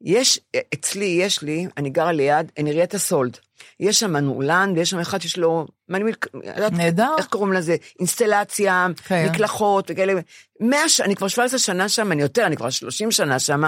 [0.00, 0.40] יש,
[0.74, 3.38] אצלי, יש לי, אני גרה ליד הנריית הסולד.
[3.80, 7.14] יש שם מנעולן, ויש שם אחד שיש לו, מה אני יודעת, נהדר.
[7.18, 7.76] איך קוראים לזה?
[7.98, 9.28] אינסטלציה, כן.
[9.30, 10.12] מקלחות וכאלה.
[10.60, 11.00] מאה ש...
[11.00, 13.62] אני כבר 17 שנה שם, אני יותר, אני כבר 30 שנה שם.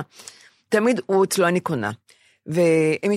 [0.68, 1.90] תמיד הוא אצלו אני קונה.
[2.46, 3.12] והם...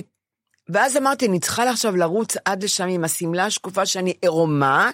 [0.68, 4.90] ואז אמרתי, אני צריכה עכשיו לרוץ עד לשם עם השמלה השקופה שאני עירומה,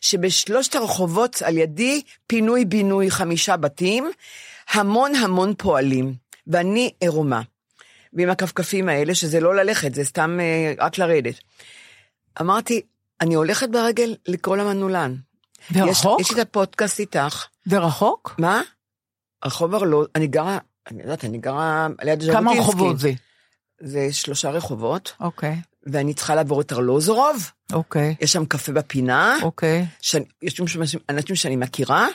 [0.00, 4.10] שבשלושת הרחובות על ידי פינוי-בינוי חמישה בתים,
[4.70, 6.14] המון המון פועלים,
[6.46, 7.40] ואני עירומה.
[8.12, 11.34] ועם הכפכפים האלה, שזה לא ללכת, זה סתם אה, רק לרדת.
[12.40, 12.82] אמרתי,
[13.20, 15.14] אני הולכת ברגל לקרוא למנעולן.
[15.72, 16.20] ורחוק?
[16.20, 17.46] יש, יש לי את הפודקאסט איתך.
[17.66, 18.34] ורחוק?
[18.38, 18.62] מה?
[19.44, 20.58] רחוב ארלוז, אני גרה,
[20.90, 22.32] אני יודעת, אני גרה ליד ז'בוטינסקי.
[22.32, 23.12] כמה רחובות זה?
[23.80, 29.86] זה שלושה רחובות, אוקיי, ואני צריכה לעבור את ארלוזורוב, אוקיי, יש שם קפה בפינה, אוקיי.
[30.00, 32.06] שאני, יש שם אנשים שאני מכירה,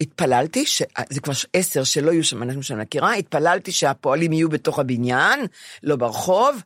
[0.00, 0.82] התפללתי, ש...
[1.10, 5.46] זה כבר עשר שלא יהיו שם אנשים שאני מכירה, התפללתי שהפועלים יהיו בתוך הבניין,
[5.82, 6.62] לא ברחוב,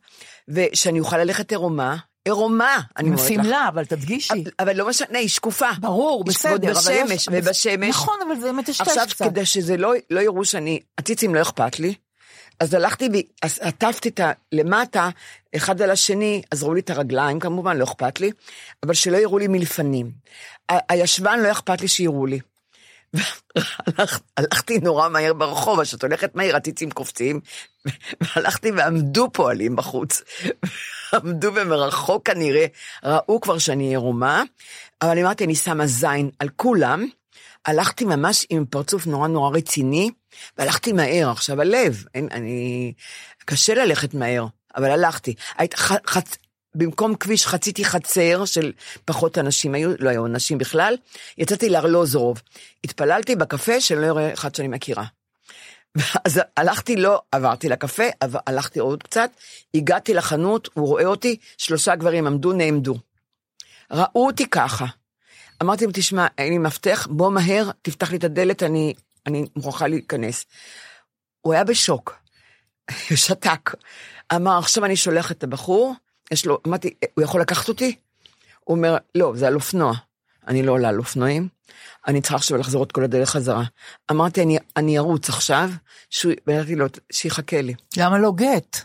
[0.47, 3.43] ושאני אוכל ללכת עירומה, עירומה, אני עם אומרת לך.
[3.43, 4.43] שמלה, אבל תדגישי.
[4.59, 5.69] אבל לא משנה, היא שקופה.
[5.79, 6.71] ברור, היא בסדר.
[6.71, 7.89] אבל בשמש, יש- ובשמש.
[7.89, 9.25] נכון, אבל זה מטשטש עכשיו, קצת.
[9.25, 11.93] כדי שזה לא, לא יראו שאני, הציצים לא אכפת לי,
[12.59, 13.07] אז הלכתי,
[13.41, 14.31] אז עטפתי את ה...
[14.51, 15.09] למטה,
[15.55, 18.31] אחד על השני, עזרו לי את הרגליים כמובן, לא אכפת לי,
[18.83, 20.11] אבל שלא יראו לי מלפנים.
[20.89, 22.39] הישבן לא אכפת לי שיראו לי.
[23.15, 27.39] והלכ- הלכתי נורא מהר ברחוב, אז כשאת הולכת מהר, הציצים קופצים,
[28.21, 30.21] והלכתי ועמדו פועלים בחוץ.
[31.13, 32.65] עמדו ומרחוק כנראה,
[33.03, 34.43] ראו כבר שאני עירומה,
[35.01, 37.05] אבל אמרתי, אני שמה זין על כולם,
[37.65, 40.11] הלכתי ממש עם פרצוף נורא נורא רציני,
[40.57, 41.29] והלכתי מהר.
[41.31, 42.93] עכשיו, הלב, אין, אני...
[43.45, 44.45] קשה ללכת מהר,
[44.75, 45.33] אבל הלכתי.
[45.57, 46.37] היית, ח, חצ...
[46.75, 48.71] במקום כביש חציתי חצר של
[49.05, 50.95] פחות אנשים היו, לא היו אנשים בכלל,
[51.37, 52.41] יצאתי לארלוזורוב.
[52.83, 55.05] התפללתי בקפה שלא יראה אחד שאני מכירה.
[56.25, 59.31] אז הלכתי, לא עברתי לקפה, אבל הלכתי עוד קצת,
[59.73, 62.95] הגעתי לחנות, הוא רואה אותי, שלושה גברים עמדו, נעמדו.
[63.91, 64.85] ראו אותי ככה.
[65.63, 68.93] אמרתי לו, תשמע, אין לי מפתח, בוא מהר, תפתח לי את הדלת, אני,
[69.25, 70.45] אני מוכרחה להיכנס.
[71.41, 72.15] הוא היה בשוק,
[73.25, 73.71] שתק.
[74.35, 75.93] אמר, עכשיו אני שולח את הבחור,
[76.33, 77.95] יש לו, אמרתי, הוא יכול לקחת אותי?
[78.59, 79.93] הוא אומר, לא, זה על אופנוע.
[80.47, 81.47] אני לא עולה על אופנועים,
[82.07, 83.63] אני צריכה עכשיו לחזור את כל הדרך חזרה.
[84.11, 85.69] אמרתי, אני, אני ארוץ עכשיו,
[86.47, 87.73] ואמרתי לו, שיחכה לי.
[87.97, 88.77] למה לא גט?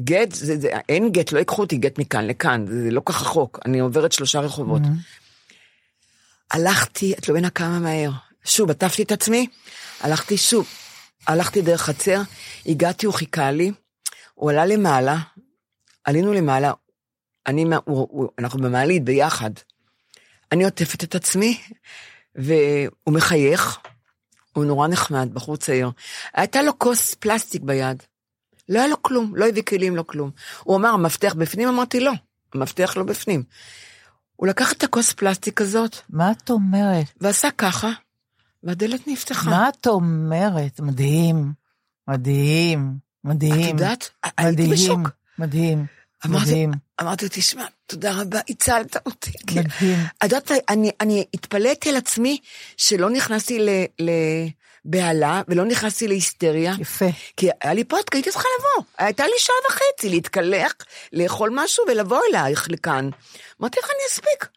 [0.00, 3.58] גט, זה, זה, אין גט, לא ייקחו אותי גט מכאן לכאן, זה לא כך רחוק,
[3.66, 4.82] אני עוברת שלושה רחובות.
[6.50, 8.10] הלכתי, את לא מבינה כמה מהר.
[8.44, 9.46] שוב, עטפתי את עצמי,
[10.00, 10.66] הלכתי שוב,
[11.26, 12.20] הלכתי דרך חצר,
[12.66, 13.72] הגעתי, הוא חיכה לי,
[14.34, 15.16] הוא עלה למעלה,
[16.04, 16.72] עלינו למעלה,
[17.46, 19.50] אני, הוא, הוא, אנחנו במעלית ביחד.
[20.52, 21.60] אני עוטפת את עצמי,
[22.34, 23.78] והוא מחייך,
[24.52, 25.90] הוא נורא נחמד, בחור צעיר.
[26.34, 28.02] הייתה לו כוס פלסטיק ביד.
[28.68, 30.30] לא היה לו כלום, לא הביא כלים, לא כלום.
[30.64, 31.68] הוא אמר, המפתח בפנים?
[31.68, 32.12] אמרתי, לא,
[32.54, 33.42] המפתח לא בפנים.
[34.36, 37.06] הוא לקח את הכוס פלסטיק הזאת, מה את אומרת?
[37.20, 37.90] ועשה ככה,
[38.62, 39.50] והדלת נפתחה.
[39.50, 40.80] מה את אומרת?
[40.80, 41.52] מדהים,
[42.08, 43.60] מדהים, מדהים.
[43.60, 45.19] את יודעת, הייתי מדהים, בשוק.
[45.40, 45.86] מדהים,
[46.26, 49.32] אמרתי, מדהים, אמרתי, תשמע, תודה רבה, הצלת אותי.
[49.46, 49.98] כי- מדהים.
[50.18, 52.38] את יודעת, אני, אני התפלאתי על עצמי
[52.76, 53.84] שלא נכנסתי ל-
[54.84, 56.72] לבהלה ולא נכנסתי להיסטריה.
[56.78, 57.04] יפה.
[57.36, 58.84] כי היה לי פודקאסט, הייתי צריכה לבוא.
[58.98, 60.72] הייתה לי שעה וחצי להתקלח,
[61.12, 63.10] לאכול משהו ולבוא אלייך לכאן.
[63.60, 64.48] אמרתי, איך אני אספיק?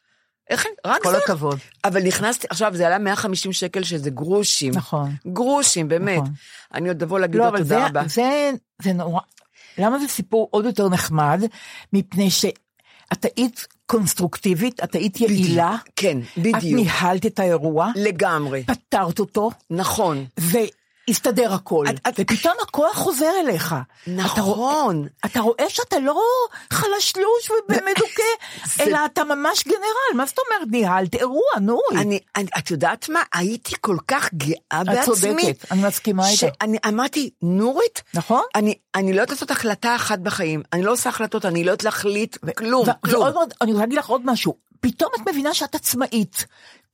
[0.49, 1.17] איך אני, רק כל זה.
[1.17, 1.59] הכבוד.
[1.83, 4.73] אבל נכנסתי, עכשיו זה עלה 150 שקל שזה גרושים.
[4.75, 5.11] נכון.
[5.33, 6.17] גרושים, באמת.
[6.21, 6.33] נכון.
[6.73, 8.01] אני עוד אבוא להגיד לא, לו אבל תודה זה, רבה.
[8.07, 9.21] זה, זה נורא,
[9.77, 11.43] למה זה סיפור עוד יותר נחמד?
[11.93, 15.75] מפני שאת היית קונסטרוקטיבית, את היית יעילה.
[15.95, 16.79] כן, את בדיוק.
[16.81, 18.63] ניהלת את האירוע, לגמרי.
[18.63, 20.25] פתרת אותו, נכון.
[21.07, 21.85] והסתדר הכל.
[21.89, 23.75] את- את- ופתאום הכוח חוזר אליך.
[24.03, 25.07] אתה נכון.
[25.25, 26.19] אתה רואה שאתה לא
[26.73, 28.23] חלשלוש ומדוכא,
[28.75, 29.79] זה- אלא אתה ממש גנרל.
[30.17, 31.97] מה זאת אומרת ניהלת אירוע, נורי?
[31.97, 33.19] אני, אני, את יודעת מה?
[33.33, 35.05] הייתי כל כך גאה את בעצמי.
[35.15, 36.39] צודקת, אני מסכימה איתך.
[36.39, 38.41] שאני אמרתי, נורית, נכון?
[38.55, 40.61] אני, אני לא יודעת לעשות החלטה אחת בחיים.
[40.73, 43.21] אני לא עושה החלטות, אני לא יודעת להחליט כלום, ו- כלום.
[43.21, 44.55] ועוד מאוד, אני רוצה להגיד לך עוד משהו.
[44.79, 46.45] פתאום את מבינה שאת עצמאית.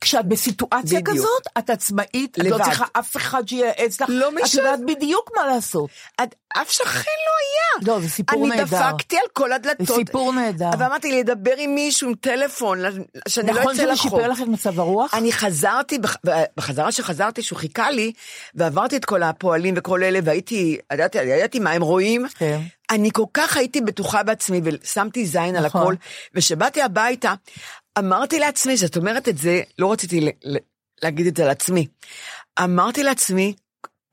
[0.02, 1.18] כשאת בסיטואציה בדיוק.
[1.18, 2.64] כזאת, את עצמאית, את לא לבד.
[2.64, 4.54] צריכה אף אחד שייעץ לך, לא את.
[4.54, 5.90] יודעת בדיוק מה לעשות.
[6.24, 7.94] את, אף שכן לא היה.
[7.94, 8.64] לא, זה סיפור אני נהדר.
[8.90, 9.88] דפקתי על כל הדלתות.
[9.88, 10.70] זה סיפור נהדר.
[10.74, 12.80] אבל אמרתי, לדבר עם מישהו, עם טלפון,
[13.28, 14.02] שאני לא נכון אצא שזה לחוף.
[14.12, 15.14] שיפר לך את מצב הרוח?
[15.14, 16.18] אני חזרתי, בח-
[16.58, 18.12] בחזרה שחזרתי, שהוא חיכה לי,
[18.56, 22.26] ועברתי את כל הפועלים וכל אלה, והייתי, ידעתי, ידעתי מה הם רואים.
[22.38, 22.60] כן.
[22.92, 25.82] אני כל כך הייתי בטוחה בעצמי, ושמתי זין על נכון.
[25.82, 25.96] הכל,
[26.36, 27.34] וכשבאתי הביתה,
[28.00, 30.30] אמרתי לעצמי, זאת אומרת את זה, לא רציתי
[31.04, 31.88] להגיד את זה על עצמי.
[32.64, 33.54] אמרתי לעצמי,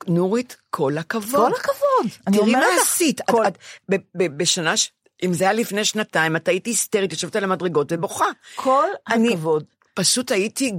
[0.08, 1.52] נורית, כל הכבוד.
[1.52, 2.12] כל הכבוד.
[2.26, 3.20] אני תראי מה אומרת לך, עשית.
[3.20, 3.58] את- כל- את-
[3.90, 7.92] ב- ב- בשנה, ש- אם זה היה לפני שנתיים, את היית היסטרית, יושבת על המדרגות
[7.92, 8.24] ובוכה.
[8.54, 9.64] כל אני- הכבוד.
[9.94, 10.72] פשוט הייתי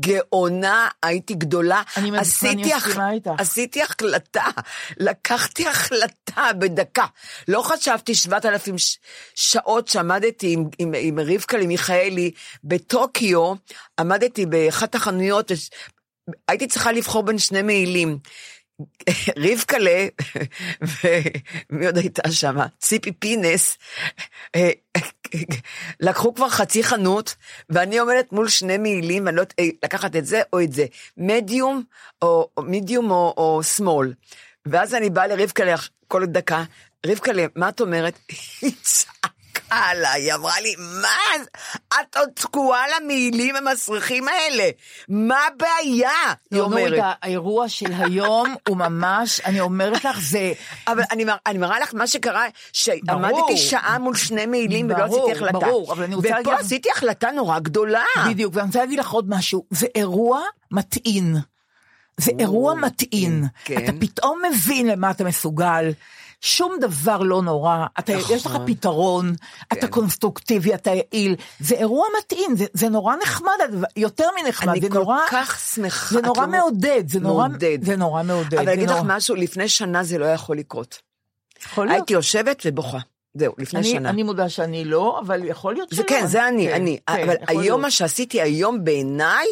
[0.00, 1.82] גאונה, הייתי גדולה.
[1.96, 2.98] אני מסכימה איתך.
[3.38, 4.44] עשיתי החלטה,
[4.96, 7.06] לקחתי החלטה בדקה.
[7.48, 8.98] לא חשבתי 7,000 ש-
[9.34, 12.30] שעות שעמדתי עם, עם, עם רבקה למיכאלי
[12.64, 13.54] בטוקיו,
[14.00, 15.50] עמדתי באחת החנויות,
[16.48, 18.18] הייתי צריכה לבחור בין שני מעילים.
[19.36, 20.06] רבקלה,
[21.70, 22.56] ומי עוד הייתה שם?
[22.78, 23.78] ציפי פינס,
[24.56, 24.70] אה,
[26.00, 27.34] לקחו כבר חצי חנות,
[27.70, 30.86] ואני עומדת מול שני מעילים, ואני לא יודעת אה, לקחת את זה או את זה,
[31.16, 31.82] מדיום
[32.22, 34.12] או מידיום או, או שמאל.
[34.66, 35.74] ואז אני באה לרבקלה
[36.08, 36.64] כל דקה,
[37.06, 38.18] רבקלה, מה את אומרת?
[38.62, 38.72] היא
[39.68, 41.44] צעקה עליי, היא אמרה לי, מה?
[42.00, 44.70] את עוד תקועה למעילים המסריחים האלה,
[45.08, 46.10] מה הבעיה?
[46.50, 47.16] היא לא, נורית, אומרת.
[47.22, 50.52] האירוע של היום הוא ממש, אני אומרת לך, זה...
[50.88, 53.56] אבל אני, מר- אני מראה לך מה שקרה, שעמדתי.
[53.56, 55.58] שעה מול שני מעילים ולא עשיתי החלטה.
[55.58, 58.04] ברור, אבל אני רוצה להגיד ופה עשיתי החלטה נורא גדולה.
[58.30, 61.36] בדיוק, ואני רוצה להגיד לך עוד משהו, זה אירוע מטעין.
[62.16, 63.44] זה אירוע מטעין.
[63.64, 63.84] כן.
[63.84, 65.90] אתה פתאום מבין למה אתה מסוגל.
[66.44, 68.36] שום דבר לא נורא, אתה, נכון.
[68.36, 69.34] יש לך פתרון,
[69.72, 73.50] אתה קונסטרוקטיבי, אתה יעיל, זה אירוע מטעין, זה, זה נורא נחמד,
[73.96, 76.14] יותר מנחמד, זה נורא, כך שמחה.
[76.14, 77.78] זה נורא לא- מעודד, זה נורא, מעודד.
[77.84, 78.54] זה נורא מעודד.
[78.54, 80.98] אבל זה אני אגיד לך משהו, לפני שנה זה לא יכול לקרות.
[81.66, 81.96] יכול להיות.
[81.96, 82.98] הייתי יושבת ובוכה.
[83.36, 84.10] זהו, לפני אני, שנה.
[84.10, 86.06] אני מודה שאני לא, אבל יכול להיות זה שלא.
[86.08, 86.98] כן, זה אני, כן, אני.
[87.06, 87.92] כן, אבל היום מה להיות.
[87.92, 89.46] שעשיתי היום בעיניי,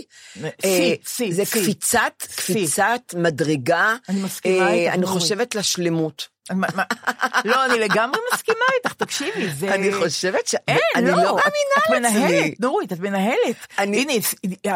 [0.64, 0.94] אה,
[1.30, 1.44] זה.
[1.44, 2.12] קפיצת.
[2.36, 3.96] קפיצת מדרגה.
[4.08, 5.06] אני מסכימה אה, איתך, אני.
[5.06, 6.32] חושבת לשלמות.
[7.44, 9.74] לא, אני לגמרי מסכימה איתך, תקשיבי, זה...
[9.74, 10.54] אני חושבת ש...
[10.68, 11.42] אין, אני לא, לא את- מאמינה
[11.78, 12.20] את לעצמי.
[12.40, 13.56] מנהלת, נורית, את מנהלת.
[13.78, 14.12] אני- הנה,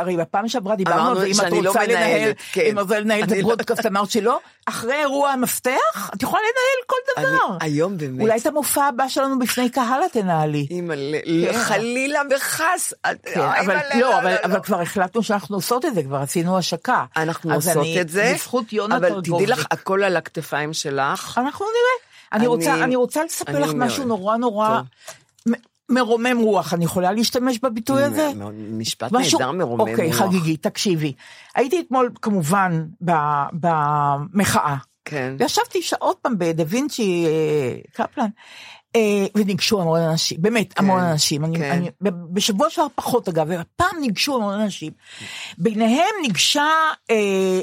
[0.01, 2.61] הרי בפעם שעברה דיברנו על זה, אם את לא רוצה לנהל, כן.
[2.71, 6.43] אם את רוצה לנהל את אני לא- הברודקאסט, אמרת שלא, אחרי אירוע המפתח, את יכולה
[6.43, 7.57] לנהל כל דבר.
[7.61, 8.21] היום באמת.
[8.21, 10.67] אולי את המופע הבא שלנו בפני קהל את תנהלי.
[10.71, 11.59] אימא'לה, לא, כן.
[11.59, 12.93] חלילה וחס.
[13.11, 17.05] את- כן, אבל לא, אבל- אבל כבר החלטנו שאנחנו עושות את זה, כבר עשינו השקה.
[17.17, 19.35] אנחנו עושות את זה, בזכות יונה אבל טרגובניק.
[19.35, 21.41] תדעי לך, הכל על הכתפיים שלך.
[21.57, 22.07] אנחנו נראה.
[22.33, 23.77] אני אני- רוצה, אני רוצה לספר אני לך מאוד.
[23.77, 25.55] משהו נורא נורא טוב.
[25.88, 28.31] מרומם רוח, אני יכולה להשתמש בביטוי הזה?
[28.71, 30.16] משפט משהו- נהדר מרומם אוקיי, רוח.
[30.16, 31.12] חגיגי, תקשיבי.
[31.55, 32.85] הייתי אתמול כמובן
[33.53, 34.77] במחאה.
[35.05, 35.37] כן.
[35.38, 38.29] וישבתי שעות פעם בדה וינצ'י אה, קפלן,
[38.97, 39.01] אה,
[39.35, 41.45] וניגשו המון אנשים, באמת המון אנשים.
[41.45, 41.71] אני, כן.
[41.71, 44.92] אני, ב- בשבוע שעבר פחות אגב, והפעם ניגשו המון אנשים.
[45.59, 46.66] ביניהם ניגשה,
[47.11, 47.61] אה,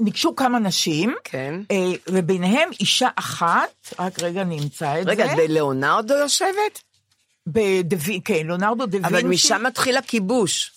[0.00, 1.54] ניגשו כמה נשים, כן.
[1.70, 1.76] אה,
[2.08, 5.32] וביניהם אישה אחת, רק רגע אני אמצא את רגע, זה.
[5.32, 6.82] את בלאונרדו יושבת?
[7.46, 9.08] בדווי, כן, ליאונרדו דה וינצ'י.
[9.18, 10.72] אבל משם מתחיל הכיבוש.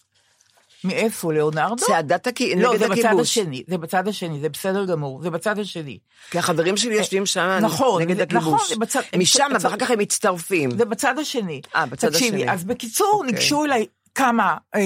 [0.84, 1.76] מאיפה, ליאונרדו?
[1.86, 3.22] צעדת הכי- לא, נגד זה בצד הכיבוש.
[3.38, 5.98] השני, זה בצד השני, זה בסדר גמור, זה בצד השני.
[6.32, 8.44] כי החברים שלי יושבים שם נכון, נגד הכיבוש.
[8.54, 10.72] נכון, זה בצד- משם, בצד- ואחר כך הם מצטרפים.
[10.78, 11.62] זה בצד השני.
[11.76, 12.52] אה, בצד תקשיבי, השני.
[12.52, 13.32] אז בקיצור, אוקיי.
[13.32, 14.82] ניגשו אליי כמה, אה,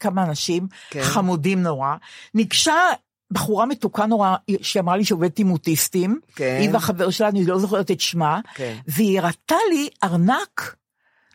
[0.00, 1.02] כמה אנשים, כן.
[1.02, 1.94] חמודים נורא.
[2.34, 2.74] ניגשה
[3.30, 6.20] בחורה מתוקה נורא, שאמרה לי שעובדת עם אוטיסטים.
[6.34, 6.58] כן.
[6.60, 8.40] היא והחבר שלה, אני לא זוכרת את שמה.
[8.54, 8.76] כן.
[8.88, 10.76] והיא הראתה לי ארנק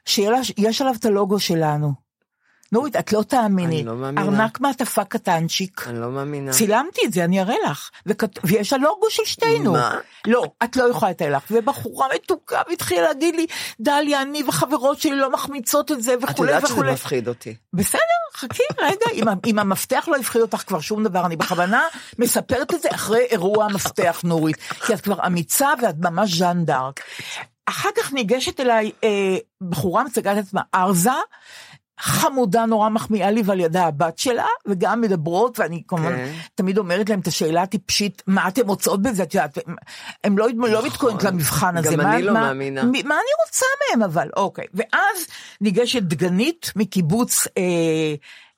[0.05, 2.04] שיש עליו את הלוגו שלנו.
[2.75, 3.77] נורית, את לא תאמיני.
[3.79, 4.21] אני לא מאמינה.
[4.21, 5.85] ארנק מעטפה קטנצ'יק.
[5.87, 6.51] אני לא מאמינה.
[6.51, 7.89] צילמתי את זה, אני אראה לך.
[8.05, 8.39] וכת...
[8.43, 9.71] ויש הלוגו של שתינו.
[9.73, 9.95] מה?
[10.27, 11.43] לא, את לא יכולה לתאר לך.
[11.51, 13.45] ובחורה מתוקה והתחילה להגיד לי,
[13.79, 16.91] דליה, אני וחברות שלי לא מחמיצות את זה את וכולי יודעת שזה וכולי.
[16.91, 17.55] מפחיד אותי.
[17.73, 17.99] בסדר,
[18.35, 21.83] חכי רגע, אם, המפתח לא הפחיד אותך כבר שום דבר, אני בכוונה
[22.19, 26.99] מספרת את זה אחרי אירוע המפתח, נורית, כי את כבר אמיצה ואת ממש ז'אן דארק.
[27.65, 31.11] אחר כך ניגשת אליי אה, בחורה מצגת עצמה ארזה,
[31.99, 36.31] חמודה נורא מחמיאה לי ועל ידה הבת שלה, וגם מדברות, ואני כמובן כן.
[36.55, 39.23] תמיד אומרת להם את השאלה הטיפשית, מה אתם מוצאות בזה?
[39.23, 39.57] את יודעת,
[40.23, 41.87] הם לא, לא מתכוננות למבחן הזה.
[41.89, 41.99] נכון.
[41.99, 42.83] גם מה- אני לא מה- מאמינה.
[42.83, 44.29] מ- מה אני רוצה מהם אבל?
[44.35, 44.65] אוקיי.
[44.73, 45.17] ואז
[45.61, 47.61] ניגשת דגנית מקיבוץ אה,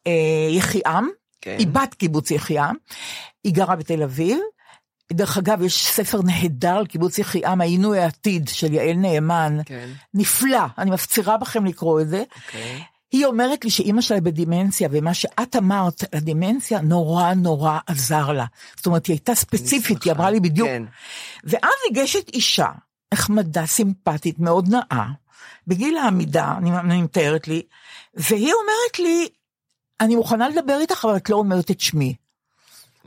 [0.08, 0.12] אה,
[0.52, 1.10] יחיעם,
[1.42, 1.56] כן.
[1.60, 2.76] היא בת קיבוץ יחיעם,
[3.44, 4.40] היא גרה בתל אביב.
[5.14, 9.58] דרך אגב, יש ספר נהדר על קיבוץ יחיעם, היינו העתיד, של יעל נאמן.
[9.66, 9.90] כן.
[10.14, 12.24] נפלא, אני מפצירה בכם לקרוא את זה.
[12.46, 12.82] אוקיי.
[13.12, 18.46] היא אומרת לי שאימא שלה בדימנציה, ומה שאת אמרת על הדימנציה נורא נורא עזר לה.
[18.76, 20.68] זאת אומרת, היא הייתה ספציפית, היא אמרה לי בדיוק.
[20.68, 20.84] כן.
[21.44, 22.68] ואז ניגשת אישה,
[23.14, 25.08] נחמדה, סימפטית, מאוד נאה,
[25.68, 27.62] בגיל העמידה, אני, אני מתארת לי,
[28.14, 29.28] והיא אומרת לי,
[30.02, 32.16] אני מוכנה לדבר איתך, אבל את לא אומרת את שמי.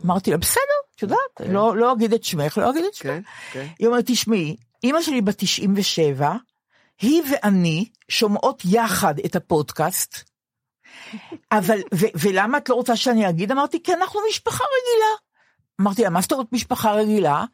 [0.05, 0.61] אמרתי לה, בסדר,
[0.97, 3.05] את יודעת, לא, לא אגיד את שמך, לא אגיד את שמך.
[3.05, 3.21] כן,
[3.53, 3.67] כן.
[3.79, 6.33] היא אומרת, תשמעי, אימא שלי בת 97,
[7.01, 10.31] היא ואני שומעות יחד את הפודקאסט,
[11.53, 13.53] אבל, ו, ולמה את לא רוצה שאני אגיד?
[13.53, 15.31] אמרתי, כי אנחנו משפחה רגילה.
[15.81, 17.45] אמרתי לה, מה זאת אומרת משפחה רגילה?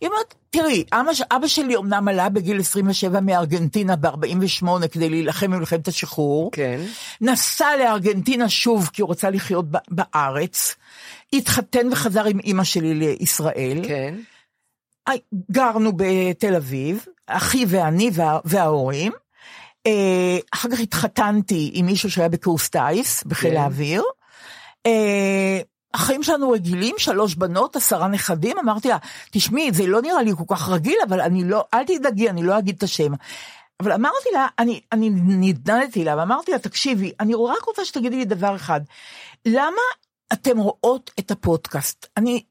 [0.00, 5.88] היא אומרת, תראי, אבא, אבא שלי אמנם עלה בגיל 27 מארגנטינה ב-48 כדי להילחם במלחמת
[5.88, 6.50] השחרור.
[6.52, 6.80] כן.
[7.20, 10.74] נסע לארגנטינה שוב כי הוא רצה לחיות בארץ.
[11.32, 13.80] התחתן וחזר עם אימא שלי לישראל.
[13.88, 14.14] כן.
[15.50, 19.12] גרנו בתל אביב, אחי ואני וה, וההורים.
[19.86, 23.56] אה, אחר כך התחתנתי עם מישהו שהיה בקורס טיס בחיל כן.
[23.56, 24.02] האוויר.
[24.86, 25.60] אה,
[25.94, 28.96] החיים שלנו רגילים, שלוש בנות, עשרה נכדים, אמרתי לה,
[29.30, 32.58] תשמעי, זה לא נראה לי כל כך רגיל, אבל אני לא, אל תדאגי, אני לא
[32.58, 33.12] אגיד את השם.
[33.80, 38.24] אבל אמרתי לה, אני, אני נדנדתי לה, ואמרתי לה, תקשיבי, אני רק רוצה שתגידי לי
[38.24, 38.80] דבר אחד,
[39.46, 39.82] למה
[40.32, 42.06] אתם רואות את הפודקאסט?
[42.16, 42.42] אני,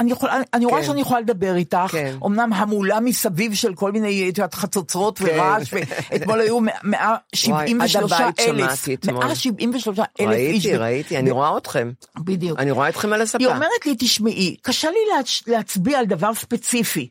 [0.00, 0.86] אני, יכול, אני, אני רואה כן.
[0.86, 2.16] שאני יכולה לדבר איתך, כן.
[2.26, 5.24] אמנם המולה מסביב של כל מיני את יודעת, חצוצרות כן.
[5.24, 5.74] ורעש,
[6.10, 9.24] ואתמול היו 173 עד הבית אלף, שמעתי אתמול.
[9.24, 10.66] 173 אלף איש.
[10.66, 11.92] ראיתי, ראיתי, אני רואה אתכם.
[12.18, 12.58] בדיוק.
[12.58, 13.38] אני רואה אתכם על הספה.
[13.38, 15.42] היא אומרת לי, תשמעי, קשה לי להצ...
[15.46, 17.08] להצביע על דבר ספציפי.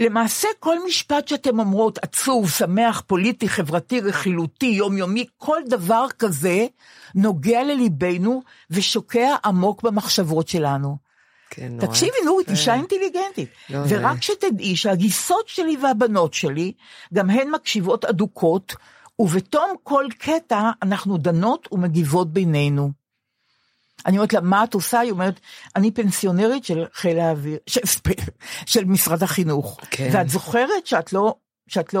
[0.00, 6.66] למעשה כל משפט שאתם אומרות, עצוב, שמח, פוליטי, חברתי, רכילותי, יומיומי, כל דבר כזה
[7.14, 11.09] נוגע לליבנו ושוקע עמוק במחשבות שלנו.
[11.50, 12.16] כן, תקשיבי.
[12.24, 13.48] נורית, אישה אינטליגנטית.
[13.70, 16.72] לא, ורק זה- שתדעי שהגיסות שלי והבנות שלי,
[17.14, 18.74] גם הן מקשיבות אדוקות,
[19.18, 22.90] ובתום כל קטע אנחנו דנות ומגיבות בינינו.
[24.06, 25.00] אני אומרת לה, מה את עושה?
[25.00, 25.40] היא אומרת,
[25.76, 27.80] אני פנסיונרית של חיל האוויר, של,
[28.72, 29.80] של משרד החינוך.
[29.90, 30.08] כן.
[30.12, 31.34] ואת זוכרת שאת לא,
[31.68, 32.00] שאת לא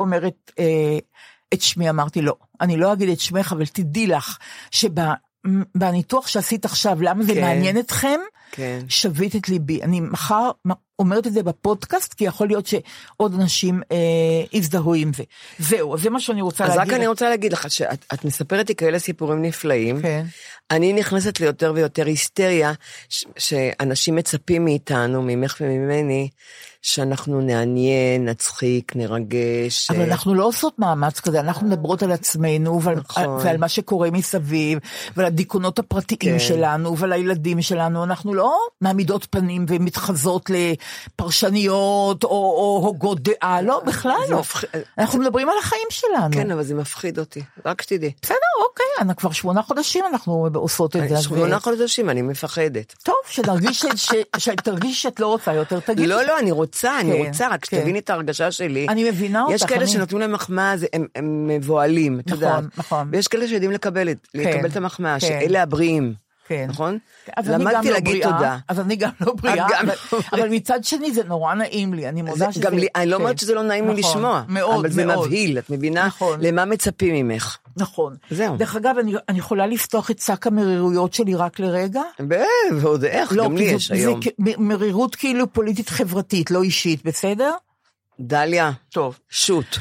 [0.00, 0.98] אומרת אה,
[1.54, 4.38] את שמי, אמרתי לא, אני לא אגיד את שמך, אבל תדעי לך
[4.70, 7.40] שבניתוח שעשית עכשיו, למה זה כן.
[7.40, 8.20] מעניין אתכם,
[8.52, 8.78] כן.
[8.88, 9.82] שווית את ליבי.
[9.82, 10.50] אני מחר
[10.98, 13.96] אומרת את זה בפודקאסט, כי יכול להיות שעוד אנשים אה,
[14.52, 15.22] יזדהו עם זה.
[15.58, 16.92] זהו, אז זה מה שאני רוצה אז להגיד.
[16.92, 20.02] רק אני רוצה להגיד לך שאת את מספרת לי כאלה סיפורים נפלאים.
[20.02, 20.24] כן.
[20.70, 22.72] אני נכנסת ליותר ויותר היסטריה,
[23.08, 26.28] ש- שאנשים מצפים מאיתנו, ממך וממני,
[26.82, 29.90] שאנחנו נעניין, נצחיק, נרגש.
[29.90, 33.24] אבל אה, אנחנו לא עושות מאמץ כזה, אנחנו מדברות על עצמנו ועל, נכון.
[33.44, 34.78] ועל מה שקורה מסביב,
[35.16, 36.38] ועל הדיכאונות הפרטיים כן.
[36.38, 43.82] שלנו, ועל הילדים שלנו, אנחנו לא מעמידות פנים ומתחזות לפרשניות או, או הוגות דעה, לא,
[43.86, 44.40] בכלל זה לא.
[44.40, 44.64] מפח-
[44.98, 46.32] אנחנו מדברים על החיים שלנו.
[46.32, 48.12] כן, אבל זה מפחיד אותי, רק שתדעי.
[48.22, 48.36] בסדר,
[48.68, 51.16] אוקיי, אנחנו כבר שמונה חודשים אנחנו עושות את זה.
[51.22, 52.94] שמונה חודשים, אני מפחדת.
[53.02, 56.06] טוב, שנרגיש, ש- ש- שתרגיש שאת לא רוצה יותר, תגידי.
[56.06, 56.69] לא, לא, אני רוצה,
[57.00, 57.76] אני כן, רוצה, רק כן.
[57.76, 58.86] שתביני את ההרגשה שלי.
[58.88, 62.64] אני מבינה יש אותך, כאלה אני- שנותנים להם מחמאה, הם- הם מבוהלים, את נכון, יודעת.
[62.78, 63.08] נכון.
[63.12, 65.26] ויש כאלה שיודעים לקבל את- לקבל את המחמאה, כן.
[65.26, 66.14] שאלה הבריאים,
[66.50, 66.66] כן.
[66.68, 66.98] נכון?
[67.38, 68.58] גם למדתי לא להגיד בריאה, תודה.
[68.68, 72.08] אז אני גם לא בריאה, גם אבל- לא אבל מצד שני זה נורא נעים לי,
[72.08, 72.62] אני מודה שזה...
[72.62, 73.22] גם לי, אני לא כן.
[73.22, 75.26] אומרת שזה לא נעים לי נכון, לשמוע, מאוד, אבל זה מאוד.
[75.26, 76.06] מבהיל, את מבינה?
[76.06, 76.40] נכון.
[76.42, 77.56] למה מצפים ממך?
[77.76, 78.16] נכון.
[78.30, 78.56] זהו.
[78.56, 82.02] דרך אגב, אני, אני יכולה לפתוח את שק המרירויות שלי רק לרגע?
[82.80, 84.20] ועוד איך, גם לי יש זה, היום.
[84.22, 87.52] זה מרירות כאילו פוליטית חברתית, לא אישית, בסדר?
[88.20, 89.18] דליה, טוב.
[89.30, 89.76] שוט.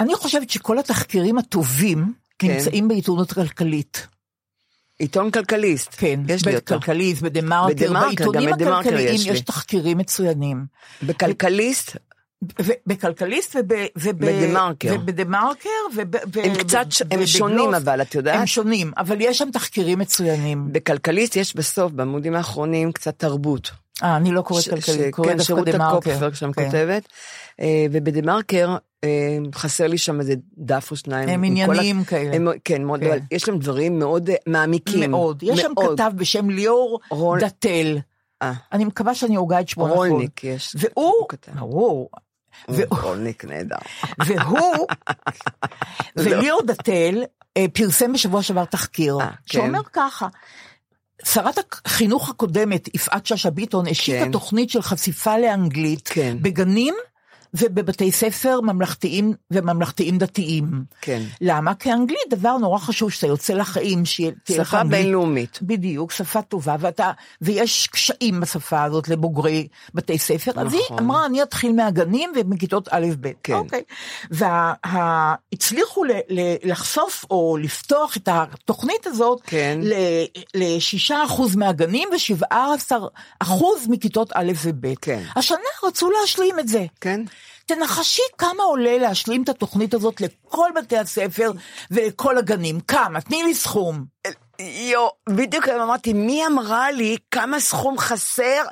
[0.00, 2.48] אני חושבת שכל התחקירים הטובים כן.
[2.48, 4.06] נמצאים בעיתונות כלכלית.
[4.98, 5.94] עיתון כלכליסט.
[5.98, 6.76] כן, יש לי אותו.
[6.78, 9.26] בכלכליסט, בדה מרקר, בעיתונים הכלכליים יש.
[9.26, 10.64] יש תחקירים מצוינים.
[11.02, 11.96] בכלכליסט,
[12.86, 13.72] בכלכליסט וב...
[13.96, 14.94] וב- בדה-מרקר.
[14.94, 15.68] ובדה מרקר.
[15.96, 17.26] וב- הם קצת הם.
[17.26, 18.40] שונים, אבל, את יודעת?
[18.40, 20.68] הם שונים, אבל יש שם תחקירים מצוינים.
[20.72, 23.70] בכלכליסט יש בסוף, בעמודים האחרונים, קצת תרבות.
[24.02, 24.68] אה, אני לא קוראת ש-
[25.10, 26.10] קוראת כן, דווקא שירות דה מרקר.
[26.10, 26.64] הקופפר שם כן.
[26.64, 26.98] כותבת, אה,
[27.90, 29.08] ובדה מרקר אה,
[29.54, 31.28] חסר לי שם איזה דף או שניים.
[31.28, 32.36] הם ענייניים כאלה.
[32.36, 33.18] הם- כן, מאוד, כן.
[33.30, 35.10] יש להם דברים מאוד אה, מעמיקים.
[35.10, 35.42] מאוד.
[35.42, 35.72] יש שם.
[35.94, 37.98] כתב בשם ליאור רול- דתל.
[38.42, 40.08] אה, אני מקווה שאני הוגה את שמו נכון.
[40.10, 40.76] רולניק יש.
[40.78, 40.90] והוא,
[41.20, 41.52] הוא כתב.
[41.58, 42.10] ברור,
[42.68, 43.76] והוא- רולניק נהדר.
[44.26, 44.86] והוא,
[46.16, 47.22] וליאור דתל
[47.56, 49.34] אה, פרסם בשבוע שעבר תחקיר, אה, כן.
[49.46, 50.28] שאומר ככה,
[51.24, 54.30] שרת החינוך הקודמת, יפעת שאשא ביטון, השיקה כן.
[54.32, 56.36] תוכנית של חשיפה לאנגלית כן.
[56.42, 56.94] בגנים
[57.54, 60.84] ובבתי ספר ממלכתיים וממלכתיים דתיים.
[61.00, 61.22] כן.
[61.40, 61.74] למה?
[61.74, 65.02] כי אנגלית דבר נורא חשוב שאתה יוצא לחיים, שתהיה לך שפה אנגלית.
[65.04, 65.58] בינלאומית.
[65.62, 70.98] בדיוק, שפה טובה, ואתה, ויש קשיים בשפה הזאת לבוגרי בתי ספר, אז היא נכון.
[70.98, 73.28] אמרה, אני אתחיל מהגנים ומכיתות א'-ב'.
[73.42, 73.54] כן.
[73.54, 73.82] אוקיי.
[74.30, 76.04] והצליחו
[76.64, 79.80] לחשוף או לפתוח את התוכנית הזאת כן.
[80.54, 83.46] ל-6% מהגנים ו-17%
[83.88, 84.94] מכיתות א' וב'.
[85.02, 85.22] כן.
[85.36, 86.84] השנה רצו להשלים את זה.
[87.00, 87.20] כן?
[87.68, 91.50] תנחשי כמה עולה להשלים את התוכנית הזאת לכל בתי הספר
[91.90, 92.80] ולכל הגנים.
[92.80, 93.20] כמה?
[93.20, 94.04] תני לי סכום.
[94.60, 98.62] יו, בדיוק היום אמרתי, מי אמרה לי כמה סכום חסר?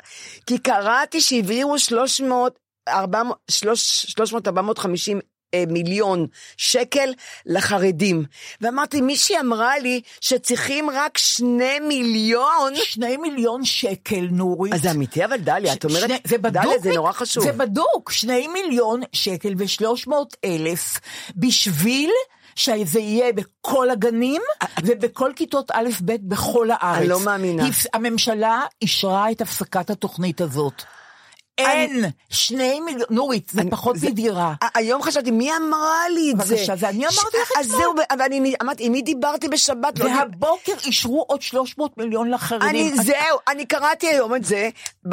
[0.47, 5.23] כי קראתי שהעבירו 300, 400, 300, 450 אה,
[5.69, 6.27] מיליון
[6.57, 7.13] שקל
[7.47, 8.25] לחרדים.
[8.61, 12.73] ואמרתי, מישהי אמרה לי שצריכים רק שני מיליון.
[12.85, 14.73] שני מיליון שקל, נורית.
[14.73, 17.45] אז זה אמיתי, אבל דליה, את אומרת, שני- זה בדוק, דליה, זה נורא חשוב.
[17.45, 21.01] זה בדוק, שני מיליון שקל ושלוש מאות אלף
[21.37, 22.11] בשביל
[22.57, 24.43] שזה יהיה בכל הגנים
[24.85, 26.99] ובכל כיתות א'-ב' בכל הארץ.
[26.99, 27.69] אני לא מאמינה.
[27.95, 30.83] הממשלה אישרה את הפסקת התוכנית הזאת.
[31.59, 34.55] אין, שני מיליון, נורית, זה פחות זה- מדירה.
[34.75, 36.55] היום חשבתי, מי אמרה לי את זה?
[36.55, 37.81] בבקשה, זה אני אמרתי לך אז אתמול.
[37.83, 39.99] זהו, אבל אני אמרתי, עם מי דיברתי בשבת?
[39.99, 42.69] לא והבוקר אישרו עוד 300 מיליון לחרדים.
[42.69, 43.17] אני, אז- זהו,
[43.49, 44.69] אני קראתי היום את זה,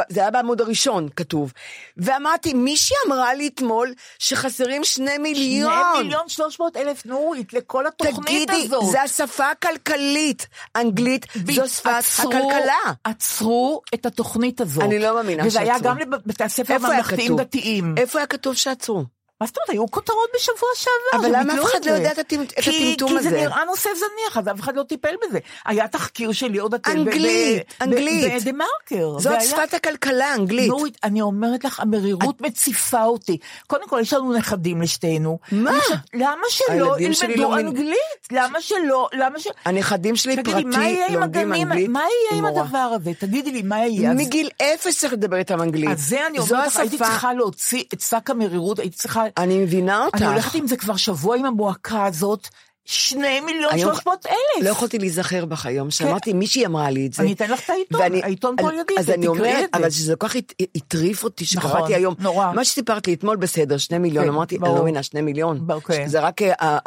[0.10, 1.54] זה היה בעמוד הראשון כתוב,
[1.98, 5.74] ואמרתי, מישהי אמרה לי אתמול שחסרים שני מיליון.
[5.94, 8.86] שני מיליון שלוש מאות אלף נורית לכל התוכנית תגידי, הזאת.
[8.92, 11.90] זה השפה הכלכלית, אנגלית זו שפת
[12.20, 12.74] הכלכלה.
[13.04, 14.84] עצרו את התוכנית הזאת.
[14.84, 15.90] אני לא מאמינה וזה היה שעצרו.
[15.90, 15.98] גם
[16.34, 17.36] לבתי הספר הממלכתיים?
[17.38, 17.96] דתיים.
[17.98, 19.04] איפה היה כתוב שעצרו?
[19.44, 21.22] מה זאת אומרת, היו כותרות בשבוע שעבר.
[21.28, 21.92] אבל למה אף אחד לא.
[21.92, 23.30] יודע את הטמ- את כי- הטמטום כי הזה?
[23.30, 25.40] זה נראה נושא זניח, אז אף אחד לא טיפל בזה.
[25.66, 26.92] היה תחקיר של דתל.
[26.92, 28.32] ב- אנגלית, אנגלית.
[28.34, 29.20] ב- בדה-מרקר.
[29.20, 30.68] זאת שפת הכלכלה, אנגלית.
[30.70, 33.38] נורית, אני אומרת לך, המרירות מציפה אותי.
[33.68, 35.40] קודם כל, יש לנו נכדים לשתינו.
[35.52, 35.80] מה?
[36.14, 37.98] למה שלא ילמדו לומדים- אנגלית?
[38.32, 39.10] למה שלא?
[39.14, 39.48] למה ש...
[39.66, 41.54] הנכדים שלי פרטי לומדים?
[41.54, 41.90] אנגלית.
[41.90, 42.46] מה יהיה עם.
[42.46, 43.12] הדבר הזה?
[43.20, 44.14] תגידי לי, מה יהיה?
[44.14, 45.90] מגיל אפס צריך לדבר איתם אנגלית.
[45.90, 46.98] אז זה אני אומרת לך, הייתי.
[46.98, 49.24] צריכה להוציא את שק המרירות, הייתי צריכה...
[49.38, 50.18] אני מבינה אותך.
[50.18, 52.48] אני הולכת עם זה כבר שבוע עם המועקה הזאת,
[52.86, 54.66] שני מיליון שלוש מאות אלף.
[54.66, 57.24] לא יכולתי להיזכר בך היום, שאמרתי, מישהי אמרה לי את זה.
[57.24, 59.70] אני אתן לך את העיתון, העיתון פה לידי, אז אני אומרת.
[59.74, 62.16] אבל שזה כל כך הט- הטריף אותי, נכון, שקראתי היום.
[62.20, 62.52] נורא.
[62.52, 64.66] מה שסיפרת לי אתמול בסדר, שני מיליון, כן, אמרתי, אני.
[64.70, 65.68] לא מבינה, שני מיליון.
[66.06, 66.78] זה רק אה,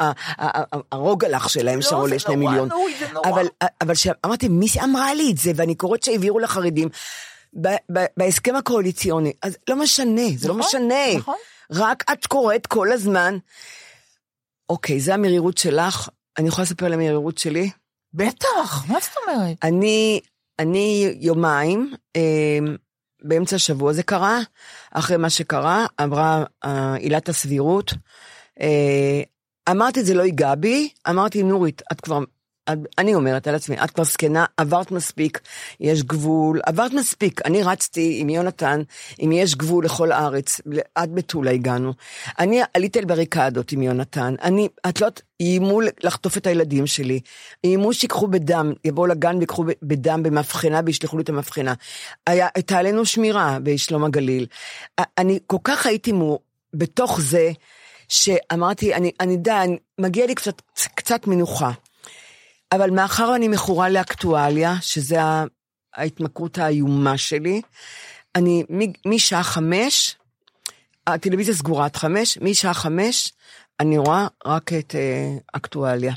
[0.91, 2.69] הרוגלח שלהם שעולה זה שני מיליון.
[3.25, 3.47] אבל-
[3.81, 5.51] אבל שאמרתי, מי אמרה לי את זה?
[5.55, 6.89] ואני קוראת שהעבירו לחרדים.
[8.17, 11.17] בהסכם הקואליציוני, אז לא משנה, זה לא נכון, משנה.
[11.17, 11.35] נכון.
[11.71, 13.37] רק את קוראת כל הזמן.
[14.69, 17.69] אוקיי, זה המרירות שלך, אני יכולה לספר על המרירות שלי?
[18.13, 19.57] בטח, מה זאת אומרת?
[19.63, 20.19] אני,
[20.59, 22.59] אני יומיים, אה,
[23.21, 24.39] באמצע השבוע זה קרה,
[24.91, 27.93] אחרי מה שקרה, עברה אה, עילת הסבירות.
[28.61, 29.21] אה,
[29.69, 32.19] אמרתי, זה לא ייגע בי, אמרתי, נורית, את כבר
[32.97, 35.39] אני אומרת על עצמי, את כבר זקנה, עברת מספיק,
[35.79, 37.41] יש גבול, עברת מספיק.
[37.45, 38.81] אני רצתי עם יונתן,
[39.23, 40.61] אם יש גבול לכל הארץ,
[40.95, 41.93] עד מטולה הגענו.
[42.39, 45.07] אני עליתי על בריקדות עם יונתן, אני, את לא
[45.39, 47.19] איימו לחטוף את הילדים שלי,
[47.63, 51.73] איימו שיקחו בדם, יבואו לגן ויקחו בדם במבחנה וישלחו לי את המבחנה.
[52.27, 54.45] הייתה עלינו שמירה בשלום הגליל.
[55.17, 56.39] אני כל כך הייתי מו,
[56.73, 57.51] בתוך זה,
[58.07, 59.61] שאמרתי, אני, אני יודע,
[59.99, 60.61] מגיע לי קצת,
[60.95, 61.71] קצת מנוחה.
[62.71, 65.17] אבל מאחר אני מכורה לאקטואליה, שזה
[65.95, 67.61] ההתמכרות האיומה שלי,
[68.35, 68.63] אני
[69.05, 70.15] משעה חמש,
[71.07, 73.33] הטלוויזיה סגורה עד חמש, משעה חמש
[73.79, 76.13] אני רואה רק את uh, אקטואליה.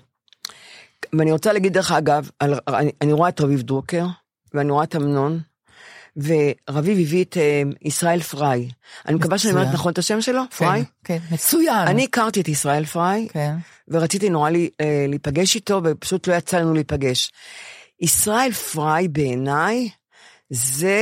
[1.13, 4.07] ואני רוצה להגיד דרך אגב, על, אני, אני רואה את רביב דרוקר,
[4.55, 5.41] ואני רואה את אמנון,
[6.17, 8.69] ורביב הביא את uh, ישראל פריי.
[9.07, 10.85] אני מקווה שאני אומרת נכון את השם שלו, כן, פריי?
[11.05, 11.89] כן, מצוין.
[11.89, 13.57] אני הכרתי את ישראל פריי, כן.
[13.89, 17.33] ורציתי נורא לי, uh, להיפגש איתו, ופשוט לא יצא לנו להיפגש.
[18.01, 19.89] ישראל פריי בעיניי,
[20.51, 20.99] זה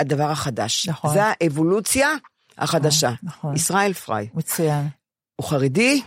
[0.00, 0.88] הדבר החדש.
[0.88, 1.12] נכון.
[1.12, 2.08] זה האבולוציה
[2.58, 3.10] החדשה.
[3.22, 3.54] נכון.
[3.54, 4.28] ישראל פריי.
[4.34, 4.88] מצוין.
[5.36, 6.02] הוא חרדי,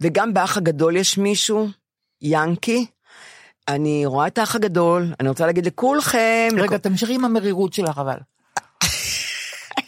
[0.00, 1.68] וגם באח הגדול יש מישהו,
[2.22, 2.86] ינקי.
[3.68, 6.48] אני רואה את האח הגדול, אני רוצה להגיד לכולכם...
[6.56, 8.16] רגע, תמשיכי עם המרירות שלך אבל.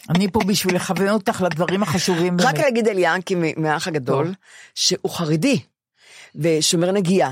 [0.09, 2.57] אני פה בשביל לכוון אותך לדברים החשובים רק באמת.
[2.57, 4.33] להגיד על ינקי מהאח הגדול.
[4.75, 5.59] שהוא חרדי,
[6.35, 7.31] ושומר נגיעה,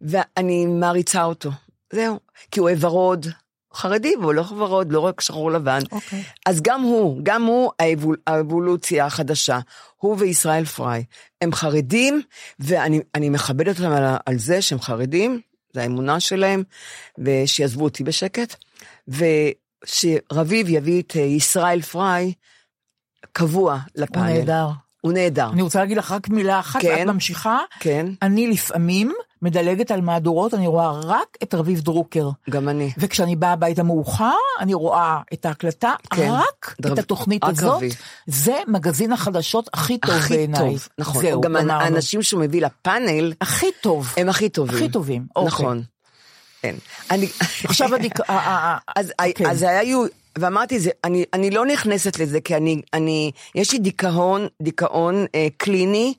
[0.00, 1.50] ואני מעריצה אותו.
[1.92, 2.20] זהו,
[2.50, 3.26] כי הוא אוהב ורוד.
[3.74, 5.80] חרדי, והוא לא ורוד, לא רק שחור לבן.
[5.92, 6.22] אוקיי.
[6.46, 9.58] אז גם הוא, גם הוא האבול, האבולוציה החדשה,
[9.96, 11.04] הוא וישראל פריי,
[11.40, 12.22] הם חרדים,
[12.58, 15.40] ואני אני מכבדת אותם על, על זה שהם חרדים,
[15.72, 16.62] זה האמונה שלהם,
[17.18, 18.54] ושיעזבו אותי בשקט,
[19.08, 22.32] ושרביב יביא את אה, ישראל פריי
[23.32, 24.32] קבוע הוא לפאנל.
[24.32, 24.68] נהדר.
[25.00, 25.50] הוא נהדר.
[25.52, 26.88] אני רוצה להגיד לך רק מילה אחת, כן.
[26.88, 27.58] ואת ממשיכה.
[27.80, 29.12] כן, אני לפעמים
[29.42, 32.28] מדלגת על מהדורות, אני רואה רק את רביב דרוקר.
[32.50, 32.92] גם אני.
[32.98, 36.30] וכשאני באה הביתה מאוחר, אני רואה את ההקלטה, כן.
[36.30, 37.76] רק דרב- את התוכנית הזאת.
[37.76, 37.94] רביב.
[38.26, 40.58] זה מגזין החדשות הכי טוב הכי בעיניי.
[40.58, 41.22] טוב, נכון.
[41.22, 41.72] זהו, גם גמרנו.
[41.72, 44.14] האנשים שהוא מביא לפאנל, הכי טוב.
[44.16, 44.76] הם הכי טובים.
[44.76, 45.46] הכי טובים, אוקיי.
[45.46, 45.82] נכון.
[46.62, 46.74] כן.
[47.10, 47.26] אני...
[47.64, 48.08] עכשיו אני...
[48.30, 49.46] אה, אה, אה, אז, כן.
[49.46, 50.04] אז היו,
[50.38, 55.48] ואמרתי, זה, אני, אני לא נכנסת לזה, כי אני, אני, יש לי דיכאון, דיכאון אה,
[55.56, 56.14] קליני,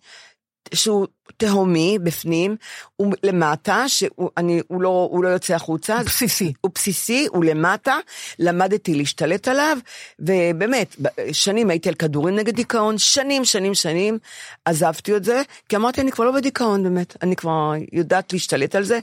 [0.73, 1.07] שהוא
[1.37, 2.55] תהומי בפנים,
[2.95, 5.97] הוא למטה, שהוא אני, הוא לא, הוא לא יוצא החוצה.
[5.97, 6.53] הוא בסיסי.
[6.61, 7.97] הוא בסיסי, הוא למטה,
[8.39, 9.77] למדתי להשתלט עליו,
[10.19, 10.95] ובאמת,
[11.31, 14.17] שנים הייתי על כדורים נגד דיכאון, שנים, שנים, שנים,
[14.65, 18.83] עזבתי את זה, כי אמרתי, אני כבר לא בדיכאון באמת, אני כבר יודעת להשתלט על
[18.83, 18.99] זה,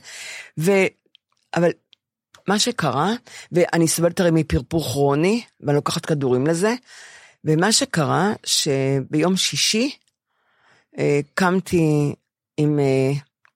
[0.59, 0.73] ו...
[1.55, 1.71] אבל
[2.49, 3.13] מה שקרה,
[3.53, 6.75] ואני סובלת הרי מפרפור כרוני, ואני לוקחת כדורים לזה,
[7.45, 9.91] ומה שקרה, שביום שישי
[11.35, 12.15] קמתי
[12.57, 13.13] עם, אה,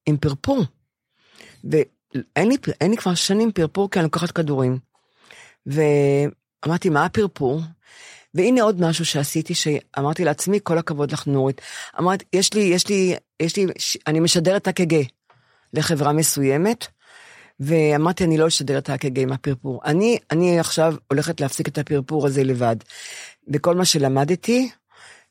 [0.06, 0.64] עם פרפור,
[1.64, 4.78] ואין לי, לי כבר שנים פרפור כי אני לוקחת כדורים.
[5.66, 7.60] ואמרתי, מה הפרפור?
[8.34, 11.60] והנה עוד משהו שעשיתי, שאמרתי לעצמי, כל הכבוד לך נורית.
[11.98, 13.66] אמרתי, יש לי, יש לי, יש לי,
[14.06, 15.02] אני משדרת אק"ג
[15.72, 16.86] לחברה מסוימת,
[17.60, 19.80] ואמרתי, אני לא אשדר את האק"ג עם הפרפור.
[19.84, 22.76] אני, אני עכשיו הולכת להפסיק את הפרפור הזה לבד.
[23.52, 24.70] וכל מה שלמדתי,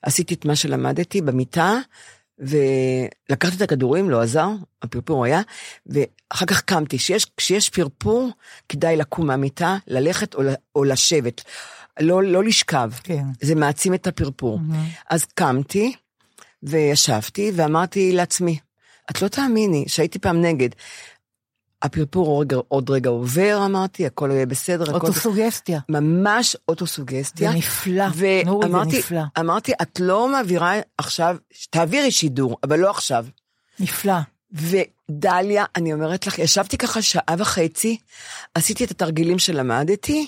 [0.04, 1.78] עשיתי את מה שלמדתי במיטה,
[2.40, 4.50] ולקחתי את הכדורים, לא עזר,
[4.82, 5.42] הפרפור היה,
[5.86, 6.98] ואחר כך קמתי.
[6.98, 8.30] כשיש, כשיש פרפור,
[8.70, 10.42] כדאי לקום מהמיטה, ללכת או,
[10.76, 11.42] או לשבת.
[12.00, 12.92] לא, לא לשכב.
[13.04, 13.24] כן.
[13.42, 14.60] זה מעצים את הפרפור.
[15.10, 15.94] אז קמתי,
[16.64, 18.60] וישבתי, ואמרתי לעצמי,
[19.12, 20.70] את לא תאמיני שהייתי פעם נגד.
[21.84, 24.84] הפרפור עוד רגע, עובר, אמרתי, הכל יהיה בסדר.
[24.84, 25.08] הכל...
[25.08, 25.80] אוטוסוגסטיה.
[25.90, 27.52] ממש אוטוסוגסטיה.
[27.52, 28.06] זה נפלא,
[28.46, 29.22] נורי, זה ואמרתי, נפלא.
[29.40, 31.38] אמרתי, את לא מעבירה עכשיו,
[31.70, 33.26] תעבירי שידור, אבל לא עכשיו.
[33.80, 34.14] נפלא.
[34.52, 37.98] ודליה, אני אומרת לך, ישבתי ככה שעה וחצי,
[38.56, 40.28] עשיתי את התרגילים שלמדתי,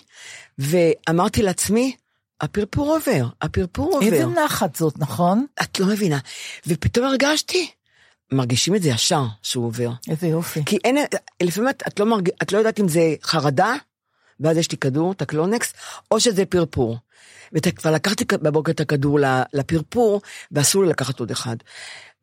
[0.57, 1.95] ואמרתי לעצמי,
[2.41, 4.05] הפרפור עובר, הפרפור עובר.
[4.05, 5.45] איזה נחת זאת, נכון?
[5.61, 6.19] את לא מבינה.
[6.67, 7.71] ופתאום הרגשתי,
[8.31, 9.89] מרגישים את זה ישר שהוא עובר.
[10.09, 10.65] איזה יופי.
[10.65, 10.97] כי אין,
[11.43, 13.75] לפעמים את, את, לא מרג, את לא יודעת אם זה חרדה,
[14.39, 15.73] ואז יש לי כדור, את הקלונקס,
[16.11, 16.97] או שזה פרפור.
[17.53, 19.19] וכבר לקחתי בבוקר את הכדור
[19.53, 20.21] לפרפור,
[20.51, 21.55] ואסור לי לקחת עוד אחד.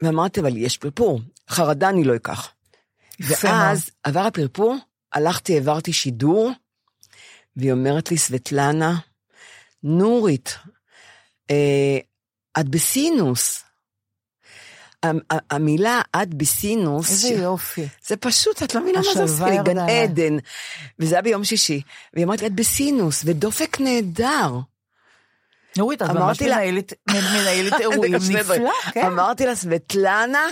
[0.03, 2.53] ואמרתי, אבל יש פרפור, חרדה אני לא אקח.
[3.21, 4.77] ואז עבר הפרפור,
[5.13, 6.51] הלכתי, העברתי שידור,
[7.57, 8.99] והיא אומרת לי, סבטלנה,
[9.83, 10.59] נורית,
[11.51, 11.99] אה,
[12.61, 13.65] את בסינוס.
[15.51, 17.89] המילה את בסינוס, איזה יופי.
[18.07, 19.79] זה פשוט, את לא מבינה מה זה עושה לי, גן.
[19.79, 20.37] עדן.
[20.99, 21.81] וזה היה ביום שישי.
[22.15, 24.59] והיא אמרת לי, את בסינוס, ודופק נהדר.
[25.79, 28.15] נורית, את ממש אמרתי לה- מנהלת מנהלת אירועים.
[28.15, 29.07] נפלא, כן.
[29.07, 30.47] אמרתי לה, סבטלנה,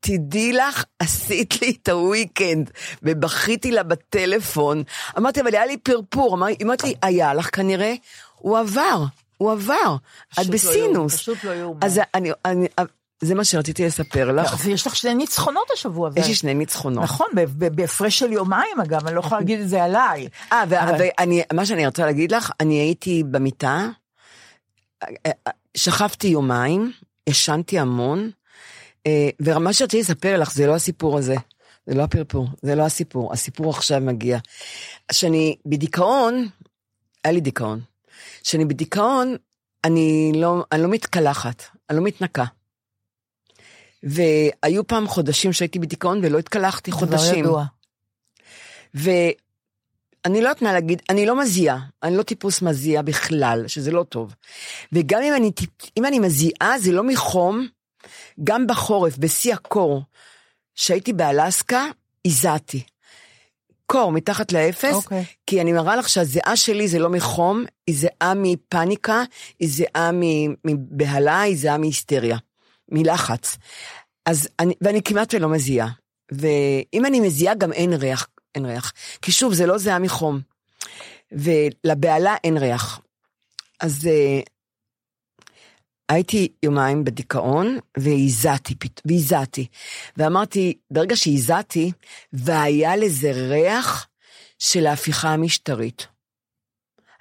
[0.00, 2.70] תדעי לך, עשית לי את הוויקנד,
[3.02, 4.82] ובכיתי לה בטלפון.
[5.18, 6.34] אמרתי, אבל היה לי פרפור.
[6.34, 7.94] אמר- היא אומרת לי, היה לך כנראה,
[8.36, 9.04] הוא עבר,
[9.38, 9.96] הוא עבר.
[10.32, 11.14] את לא בסינוס.
[11.16, 11.80] פשוט לא יאומן.
[11.82, 12.66] אז אני, אני,
[13.20, 14.56] זה מה שרציתי לספר לך.
[14.64, 16.10] ויש לך שני ניצחונות השבוע.
[16.16, 17.04] יש לי שני ניצחונות.
[17.04, 20.28] נכון, בהפרש של יומיים אגב, אני לא יכולה להגיד את זה עליי.
[20.52, 23.88] אה, אבל- ואני, מה שאני רוצה להגיד לך, אני הייתי במיטה,
[25.02, 26.92] אה, אה, שכבתי יומיים,
[27.28, 28.30] ישנתי המון,
[29.06, 31.36] אה, ומה שרציתי לספר לך, זה לא הסיפור הזה.
[31.86, 34.38] זה לא הפרפור, זה לא הסיפור, הסיפור עכשיו מגיע.
[35.12, 36.48] שאני בדיכאון,
[37.24, 37.80] היה לי דיכאון.
[38.42, 39.36] שאני בדיכאון,
[39.84, 42.44] אני לא, אני לא מתקלחת, אני לא מתנקה.
[44.04, 47.30] והיו פעם חודשים שהייתי בדיכאון ולא התקלחתי חודשים.
[47.30, 47.64] דבר ידוע.
[48.94, 49.34] ואני
[50.26, 54.34] לא יודעת מה להגיד, אני לא מזיעה, אני לא טיפוס מזיע בכלל, שזה לא טוב.
[54.92, 55.50] וגם אם אני,
[55.96, 57.66] אם אני מזיעה, זה לא מחום,
[58.44, 60.02] גם בחורף, בשיא הקור,
[60.74, 61.86] שהייתי באלסקה,
[62.24, 62.82] הזעתי.
[63.86, 65.24] קור מתחת לאפס, אוקיי.
[65.46, 69.22] כי אני מראה לך שהזיעה שלי זה לא מחום, היא זיעה מפניקה,
[69.60, 70.10] היא זיעה
[70.64, 72.36] מבהלה, היא זיעה מהיסטריה,
[72.88, 73.56] מלחץ.
[74.26, 75.88] אז אני, ואני כמעט ולא מזיעה.
[76.32, 78.92] ואם אני מזיעה גם אין ריח, אין ריח.
[79.22, 80.40] כי שוב, זה לא זיעה מחום.
[81.32, 83.00] ולבהלה אין ריח.
[83.80, 84.40] אז אה,
[86.08, 88.74] הייתי יומיים בדיכאון, והזעתי,
[89.04, 89.66] והזעתי.
[90.16, 91.92] ואמרתי, ברגע שהזעתי,
[92.32, 94.08] והיה לזה ריח
[94.58, 96.06] של ההפיכה המשטרית.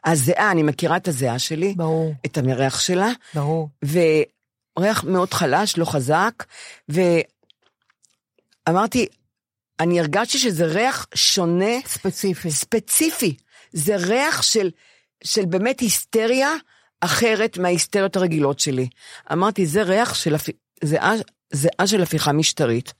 [0.06, 3.70] הזיעה, אני מכירה את הזיעה שלי, ברור, את המריח שלה, ברור.
[4.80, 6.44] וריח מאוד חלש, לא חזק,
[8.68, 9.08] ואמרתי,
[9.80, 12.52] אני הרגשתי שזה ריח שונה, ספציפי.
[12.52, 13.36] ספציפי.
[13.72, 14.72] זה ריח של,
[15.24, 16.54] של באמת היסטריה
[17.02, 18.88] אחרת מההיסטריות הרגילות שלי.
[19.32, 20.50] אמרתי, זה ריח של, הפ-
[20.84, 21.14] זיעה
[21.54, 22.94] זיעה של הפיכה משטרית.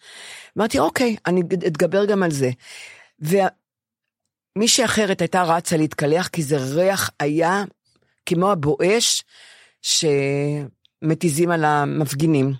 [0.58, 2.50] אמרתי, אוקיי, אני אתגבר גם על זה.
[4.58, 7.64] ומישהי אחרת הייתה רצה להתקלח, כי זה ריח היה
[8.26, 9.24] כמו הבואש
[11.04, 12.54] שמתיזים על המפגינים.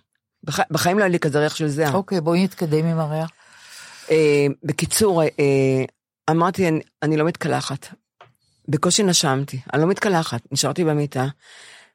[0.44, 0.60] בח...
[0.72, 1.94] בחיים לא היה לי כזה ריח של זיעה.
[1.94, 3.30] אוקיי, בואי נתקדם עם הריח.
[4.12, 5.84] אה, בקיצור, אה, אה,
[6.30, 7.88] אמרתי, אני, אני לא מתקלחת.
[8.68, 11.28] בקושי נשמתי, אני לא מתקלחת, נשארתי במיטה,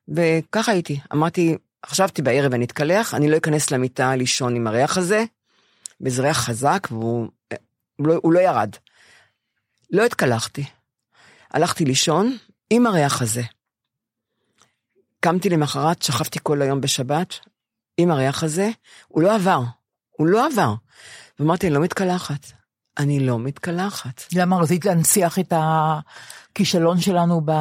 [0.09, 1.01] וככה הייתי.
[1.13, 5.25] אמרתי, חשבתי בערב אני אתקלח, אני לא אכנס למיטה לישון עם הריח הזה,
[6.01, 7.57] וזה ריח חזק, והוא אה,
[7.97, 8.71] הוא לא, הוא לא ירד.
[9.91, 10.65] לא התקלחתי.
[11.51, 12.37] הלכתי לישון
[12.71, 13.43] עם הריח הזה.
[15.21, 17.35] קמתי למחרת, שכבתי כל היום בשבת,
[17.97, 18.71] עם הריח הזה,
[19.09, 19.61] הוא לא עבר,
[20.11, 20.75] הוא לא עבר.
[21.39, 22.53] ואמרתי, אני לא מתקלחת.
[22.99, 24.23] אני לא מתקלחת.
[24.35, 27.53] למה רצית להנציח את הכישלון שלנו ב...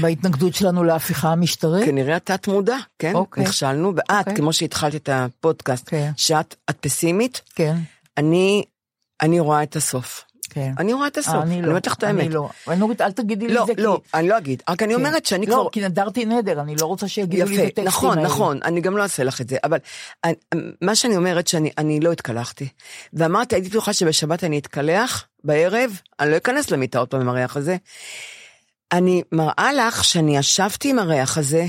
[0.00, 1.84] בהתנגדות שלנו להפיכה המשטרית?
[1.84, 3.14] כנראה התת מודע, כן?
[3.14, 3.44] אוקיי.
[3.44, 4.36] נכשלנו, ואת, אוקיי.
[4.36, 6.10] כמו שהתחלת את הפודקאסט, כן.
[6.16, 7.76] שאת את פסימית, כן,
[8.16, 8.64] אני,
[9.20, 10.24] אני רואה את הסוף.
[10.50, 10.72] כן.
[10.78, 12.20] אני רואה את הסוף, אה, אני לא, אומרת לך את האמת.
[12.20, 12.48] אני לא.
[12.68, 14.18] אני נורית, אל תגידי לי לא, את זה, לא, כי...
[14.18, 15.00] אני לא אגיד, רק אני כן.
[15.00, 15.70] אומרת שאני לא, כבר...
[15.70, 18.28] כי נדרתי נדר, אני לא רוצה שיגידו לי את הטקסטים נכון, האלה.
[18.28, 19.78] נכון, אני גם לא אעשה לך את זה, אבל
[20.80, 22.68] מה שאני אומרת שאני אני לא התקלחתי.
[23.12, 27.56] ואמרתי, הייתי בטוחה שבשבת אני אתקלח, בערב, אני לא אכנס למיטה עוד פעם עם הריח
[27.56, 27.76] הזה.
[28.92, 31.66] אני מראה לך שאני ישבתי עם הריח הזה,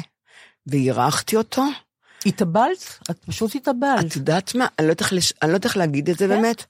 [0.67, 1.63] והירחתי אותו.
[2.25, 2.99] התאבלת?
[3.11, 4.05] את פשוט התאבלת.
[4.05, 4.67] את יודעת מה?
[4.79, 6.29] אני לא יודעת איך לש- אני לא יודעת איך להגיד את זה כן.
[6.35, 6.65] באמת.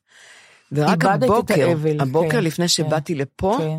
[0.72, 3.78] ורק הבוקר, האבל, הבוקר כן, לפני שבאתי לפה, כן,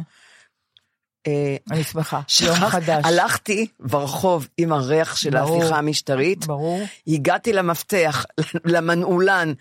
[1.70, 2.20] אני שמחה.
[2.42, 3.04] יום חדש.
[3.04, 5.56] הלכתי ברחוב עם הריח של ברור.
[5.56, 6.82] ההפיכה המשטרית, ברור.
[7.06, 8.26] הגעתי למפתח,
[8.64, 9.52] למנעולן,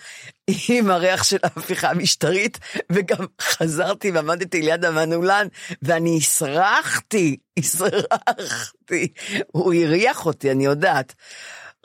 [0.70, 2.60] עם הריח של ההפיכה המשטרית,
[2.92, 5.48] וגם חזרתי ועמדתי ליד המנעולן,
[5.82, 9.08] ואני הסרחתי, הסרחתי.
[9.52, 11.16] הוא הריח אותי, אני יודעת.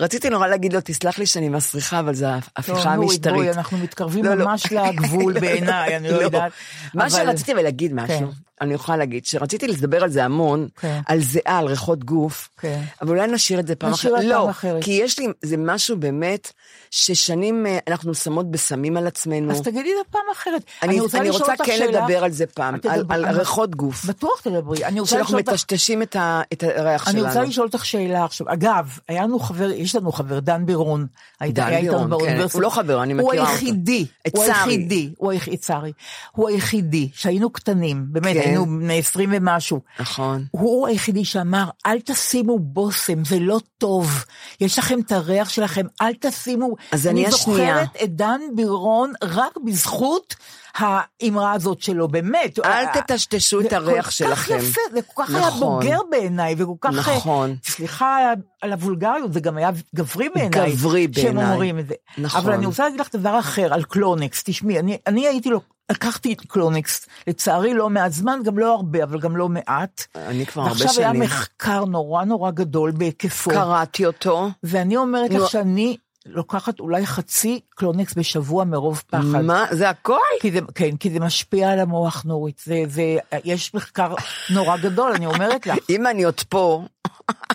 [0.00, 3.36] רציתי נורא להגיד לו, תסלח לי שאני מסריחה, אבל זו ההפיכה נורית, המשטרית.
[3.36, 4.44] בואי, אנחנו מתקרבים לא, לא.
[4.44, 6.52] ממש לגבול לא, בעיניי, אני לא יודעת.
[6.94, 8.26] מה שרציתי להגיד משהו, כן.
[8.60, 11.00] אני יכולה להגיד, שרציתי לדבר על זה המון, כן.
[11.06, 12.82] על זיעה, על ריחות גוף, כן.
[13.02, 14.24] אבל אולי נשאיר את זה פעם נשאיר אחרת.
[14.24, 14.84] את פעם לא, אחרת.
[14.84, 16.52] כי יש לי, זה משהו באמת,
[16.96, 19.52] ששנים אה, אנחנו שמות בסמים על עצמנו.
[19.52, 20.62] אז תגידי את הפעם אחרת.
[20.82, 24.04] אני רוצה אני רוצה כן שאלה- לדבר על זה פעם, על- על אני- ריחות גוף.
[24.04, 24.84] בטוח תדברי.
[24.84, 25.48] אני רוצה שאנחנו אותך...
[25.52, 27.46] מטשטשים את ה- את הריח אני רוצה שלנו.
[27.46, 28.52] לשאול אותך שאלה עכשיו.
[28.52, 31.06] אגב, היה לנו חבר, יש לנו חבר, דן בירון.
[31.48, 32.40] דן בירון, כן.
[32.52, 33.50] הוא לא חבר, אני מכירה הוא אותו.
[33.50, 34.06] היחידי.
[34.26, 34.44] את הוא.
[34.44, 35.10] היחידי.
[35.18, 35.92] הוא היחידי.
[36.32, 38.40] הוא היחידי, שהיינו קטנים, באמת, כן.
[38.40, 39.80] היינו בני 20 ומשהו.
[40.00, 40.44] נכון.
[40.50, 44.24] הוא היחידי שאמר, אל תשימו בושם, זה לא טוב.
[44.60, 46.74] יש לכם את הריח שלכם, אל תשימו...
[46.92, 47.76] אז אני השנייה.
[47.76, 50.34] אני זוכרת את דן בירון רק בזכות
[50.76, 52.58] האמרה הזאת שלו, באמת.
[52.64, 54.56] אל תטשטשו את הריח זה כל כך שלכם.
[54.58, 55.60] יפה, זה כל כך היה נכון.
[55.60, 57.08] בוגר בעיניי, וכל כך...
[57.08, 57.56] נכון.
[57.64, 58.32] סליחה
[58.62, 60.72] על הוולגריות, זה גם היה גברי בעיניי.
[60.72, 61.52] גברי שהם בעיניי.
[61.52, 61.94] אומרים את זה.
[62.18, 62.40] נכון.
[62.40, 65.60] אבל אני רוצה להגיד לך דבר אחר על קלונקס, תשמעי, אני, אני הייתי לו...
[65.90, 70.04] לקחתי את קלונקס, לצערי לא מעט זמן, גם לא הרבה, אבל גם לא מעט.
[70.14, 71.10] אני כבר הרבה ועכשיו שנים.
[71.10, 73.50] היה מחקר נורא נורא גדול בהיקפו.
[73.50, 74.48] קראתי אותו.
[74.62, 75.30] ואני אומרת.
[75.30, 75.96] לך שאני
[76.28, 79.22] לוקחת אולי חצי קלונקס בשבוע מרוב פחד.
[79.22, 79.66] מה?
[79.70, 80.18] זה הכל?
[80.40, 82.60] כי זה, כן, כי זה משפיע על המוח, נורית.
[82.64, 83.02] זה, זה,
[83.44, 84.14] יש מחקר
[84.50, 85.76] נורא גדול, אני אומרת לך.
[85.90, 86.84] אם אני עוד פה,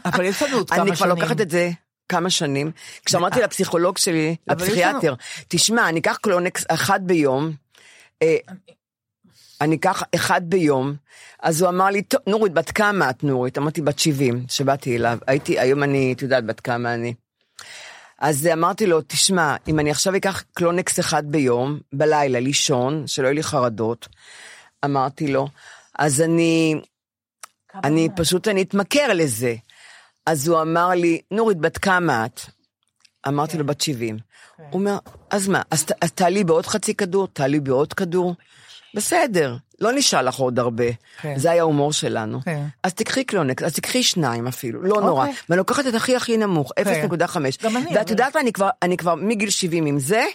[0.06, 0.90] אבל יש לנו עוד כמה שנים.
[0.90, 1.72] אני כבר לוקחת את זה
[2.10, 2.72] כמה שנים.
[3.06, 5.14] כשאמרתי לפסיכולוג שלי, לפסיכיאטר,
[5.48, 7.52] תשמע, אני אקח קלונקס אחד ביום,
[8.22, 8.38] אה,
[9.62, 10.96] אני אקח אחד ביום,
[11.42, 13.58] אז הוא אמר לי, "טוב, נורית, בת כמה את נורית?
[13.58, 15.18] אמרתי, בת 70, שבאתי אליו.
[15.28, 17.14] הייתי, היום אני, את יודעת, בת כמה אני.
[18.22, 23.36] אז אמרתי לו, תשמע, אם אני עכשיו אקח קלונקס אחד ביום, בלילה, לישון, שלא יהיו
[23.36, 24.08] לי חרדות,
[24.86, 25.48] אמרתי לו,
[26.00, 26.82] אז אני,
[27.84, 29.56] אני פשוט, אני אתמכר לזה.
[30.26, 32.42] אז הוא אמר לי, נורית, בת כמה את?
[33.28, 34.18] אמרתי לו, בת 70.
[34.58, 34.98] הוא אומר,
[35.30, 38.36] אז מה, אז, אז תעלי בעוד חצי כדור, תעלי בעוד כדור?
[38.94, 40.86] בסדר, לא נשאר לך עוד הרבה.
[41.22, 41.34] כן.
[41.38, 42.40] זה היה ההומור שלנו.
[42.46, 42.64] כן.
[42.84, 45.28] אז תקחי קלונקס, אז תקחי שניים אפילו, לא נורא.
[45.28, 45.42] אוקיי.
[45.50, 47.38] ואני לוקחת את הכי הכי נמוך, 0.5.
[47.64, 50.26] גם אני, ואת יודעת מה, אני כבר, אני כבר מגיל 70 עם זה,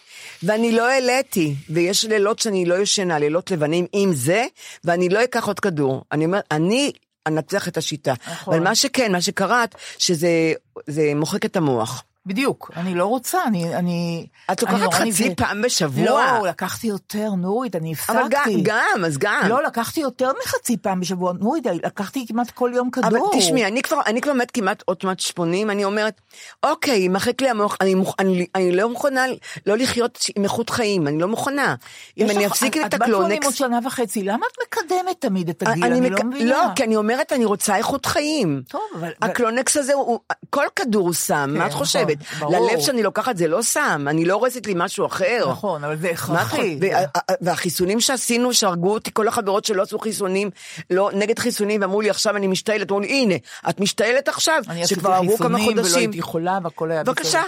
[0.42, 4.44] ואני לא העליתי, ויש לילות שאני לא ישנה, לילות לבנים עם זה,
[4.84, 6.04] ואני לא אקח עוד כדור.
[6.12, 6.92] אני אומרת, אני
[7.26, 8.14] אנצח את השיטה.
[8.32, 8.54] נכון.
[8.54, 10.52] אבל מה שכן, מה שקראת, שזה
[10.86, 12.04] זה מוחק את המוח.
[12.27, 13.74] בדיוק, אני לא רוצה, אני...
[13.77, 15.37] אני את לוקחת חצי נפגעת.
[15.41, 16.05] פעם בשבוע.
[16.41, 18.12] לא, לקחתי יותר, נורית, אני הפסקתי.
[18.18, 19.43] אבל גם, גם, אז גם.
[19.49, 23.09] לא, לקחתי יותר מחצי פעם בשבוע, נורית, לקחתי כמעט כל יום כדור.
[23.09, 26.20] אבל תשמעי, אני כבר, אני כבר מת כמעט עוד מעט 80, אני אומרת,
[26.62, 29.24] אוקיי, יימחק לי המוח, אני, מוכ, אני, אני לא מוכנה
[29.66, 31.74] לא לחיות עם איכות חיים, אני לא מוכנה.
[32.18, 33.55] אם אני אפסיק את את בת 80 עוד הקלונקס...
[33.55, 35.85] שנה וחצי, למה את מקדמת תמיד את הגיל?
[35.85, 36.51] אני אני מק- לא מבינה.
[36.51, 38.62] לא, כי אני אומרת, אני רוצה איכות חיים.
[38.68, 39.12] טוב, אבל...
[39.22, 40.18] הקלונקס הזה, הוא,
[40.51, 41.87] כל כדור הוא סם, מה את נכון,
[42.24, 42.40] חושבת?
[42.40, 42.70] ברור.
[42.70, 45.46] ללב שאני לוקחת זה לא סם, אני לא הורסת לי משהו אחר.
[45.50, 46.78] נכון, אבל זה הכרחי.
[47.40, 50.50] והחיסונים שעשינו, שהרגו אותי, כל החברות שלא עשו חיסונים,
[50.90, 53.34] לא, נגד חיסונים, ואמרו לי, עכשיו אני משתעלת, אמרו לי, הנה,
[53.68, 56.10] את משתעלת עכשיו, אני עשיתי שכבר עברו כמה חיסונים ולא חודשים.
[56.10, 57.42] הייתי חולה והכל היה בבקשה,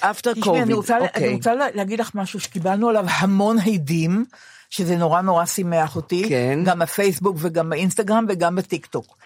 [0.00, 0.62] אפטר קוביד.
[0.62, 1.56] אני רוצה, אני אוקיי.
[1.74, 4.24] להגיד לך משהו שקיבלנו עליו המון הדים,
[4.70, 6.58] שזה נורא נורא שימח אותי, כן.
[6.64, 9.16] גם בפייסבוק וגם באינסטגרם וגם בטיק טוק.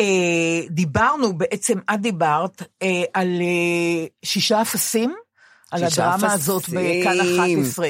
[0.00, 5.14] אה, דיברנו בעצם, את דיברת אה, על אה, שישה אפסים,
[5.70, 7.60] על הדרמה הזאת בכאן אפסים.
[7.60, 7.88] 11.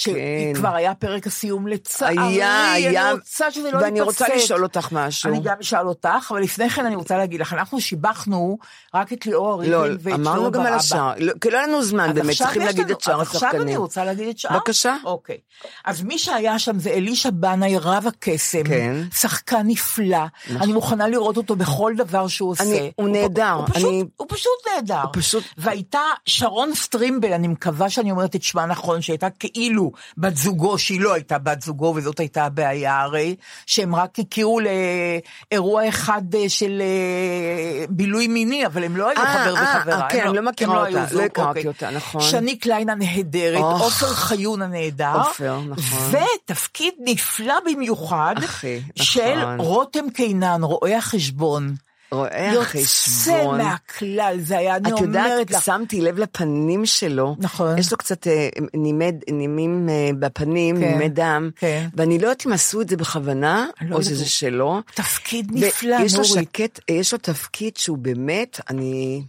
[0.00, 4.20] שכבר היה פרק הסיום לצערי, היה, היה, אני רוצה שזה לא ואני יתפסק.
[4.22, 5.30] רוצה לשאול אותך משהו.
[5.30, 8.58] אני גם אשאל אותך, אבל לפני כן אני רוצה להגיד לך, אנחנו שיבחנו
[8.94, 10.76] רק את ליאור לא, הריגל ואת אמרנו שלמה גם על ברבא.
[10.76, 13.58] השאר, לא, כי לא היה לנו זמן באמת, צריכים להגיד את שאר אז עכשיו אני
[13.58, 13.78] השחקנים.
[13.80, 14.54] רוצה להגיד את שאר?
[14.54, 14.96] בבקשה.
[15.04, 15.36] אוקיי.
[15.84, 18.64] אז מי שהיה שם זה אלישע בנאי, רב הקסם.
[18.64, 18.94] כן.
[19.14, 20.18] שחקן נפלא.
[20.50, 22.62] אני מוכנה לראות אותו בכל דבר שהוא עושה.
[22.64, 25.00] אני- הוא נהדר, הוא פשוט- אני- הוא פשוט נהדר.
[25.02, 30.36] הוא פשוט- והייתה שרון סטרימבל, אני מקווה שאני אומרת את שמה נכון, שהייתה כאילו בת
[30.36, 33.36] זוגו, שהיא לא הייתה בת זוגו, וזאת הייתה הבעיה הרי,
[33.66, 39.44] שהם רק הכירו לאירוע אחד אה, של אה, בילוי מיני, אבל הם לא היו אה,
[39.44, 40.00] חבר אה, וחברה.
[40.00, 41.66] אה, כן, הם אני לא מכירה אותה, לא זוג, הכרתי אוקיי.
[41.66, 42.20] אותה, נכון.
[42.20, 43.60] שני קליין הנהדרת.
[43.60, 45.12] עופר חיון הנהדר.
[45.14, 46.20] עופר, נכון.
[46.44, 49.60] ותפקיד נפלא במיוחד, אחי, של נכון.
[49.60, 51.74] רותם קינן, רואה החשבון.
[52.12, 53.58] רואה יוצא החשבון.
[53.58, 55.62] מהכלל, זה היה, אני את יודעת, אומרת לך.
[55.62, 57.36] שמתי לב לפנים שלו.
[57.38, 57.78] נכון.
[57.78, 61.50] יש לו קצת אה, נימי, נימים אה, בפנים, כן, נימי דם.
[61.56, 61.88] כן.
[61.94, 64.04] ואני לא יודעת אם עשו את זה בכוונה, לא או יודעת.
[64.04, 64.80] שזה שלו.
[64.94, 66.48] תפקיד נפלא, ויש לו נורית.
[66.48, 69.22] שקט, יש לו תפקיד שהוא באמת, אני...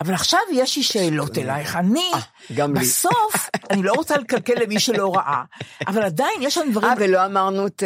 [0.00, 1.76] אבל עכשיו יש לי שאלות אלייך.
[1.76, 2.20] אני, אה,
[2.54, 2.80] גם לי.
[2.80, 5.42] בסוף, אני לא רוצה לקלקל למי שלא ראה,
[5.86, 6.90] אבל עדיין יש לנו דברים...
[6.90, 7.82] אה, ולא אמרנו את...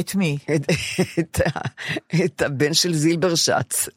[0.00, 0.38] את מי?
[0.54, 0.62] את,
[1.18, 1.40] את,
[2.24, 3.88] את הבן של זילברשץ.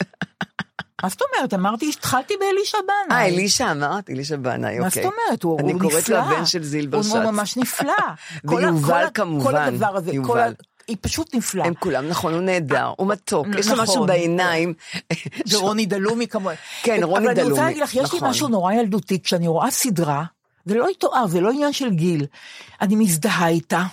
[1.03, 1.53] מה זאת אומרת?
[1.53, 3.17] אמרתי, התחלתי באלישע בנאי.
[3.21, 4.09] אה, אלישע אמרת?
[4.09, 5.03] אלישע בנאי, מה אוקיי.
[5.03, 5.43] זאת אומרת?
[5.43, 6.17] הוא, אני הוא קוראת נפלא.
[6.17, 7.11] לו הבן של זילברשץ.
[7.11, 7.93] הוא ממש נפלא.
[8.49, 10.11] ויובל ה- כל כמובן, הדבר הזה.
[10.11, 10.53] יובל.
[10.87, 11.65] היא פשוט נפלאה.
[11.65, 13.83] הם כולם, נכון, הוא נהדר, הוא מתוק, יש לו נכון.
[13.83, 14.73] משהו בעיניים.
[15.51, 16.53] ורוני דלומי כמובן.
[16.83, 18.29] כן, רוני אבל אני רוצה דלומי, להגיד לך, יש לי נכון.
[18.29, 20.23] משהו נורא ילדותי, כשאני רואה סדרה,
[20.65, 22.25] זה לא יתואר, זה לא עניין של גיל,
[22.81, 23.83] אני מזדהה איתה.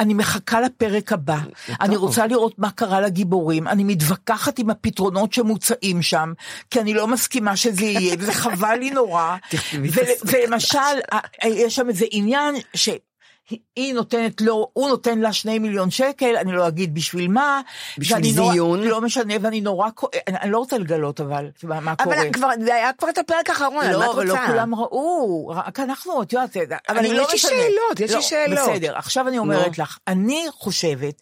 [0.00, 1.38] אני מחכה לפרק הבא,
[1.80, 6.32] אני רוצה לראות מה קרה לגיבורים, אני מתווכחת עם הפתרונות שמוצעים שם,
[6.70, 9.36] כי אני לא מסכימה שזה יהיה, וזה חבל לי נורא.
[10.24, 10.78] ולמשל,
[11.14, 12.88] ה- יש שם איזה עניין ש...
[13.76, 17.60] היא נותנת לו, הוא נותן לה שני מיליון שקל, אני לא אגיד בשביל מה.
[17.98, 18.80] בשביל ואני נורא- זיון.
[18.82, 22.16] לא משנה, ואני נורא, כוע- אני, אני לא רוצה לגלות אבל, מה, מה קורה.
[22.16, 24.46] אבל כבר, זה היה כבר את הפרק האחרון, על מה לא, את אבל לא רוצה?
[24.46, 26.56] כולם ראו, רק אנחנו, את יודעת,
[26.88, 27.50] אבל אני לא יש לי משנה.
[27.50, 28.68] שאלות, יש לי לא, שאלות.
[28.70, 31.14] בסדר, עכשיו אני אומרת לך, אני חושבת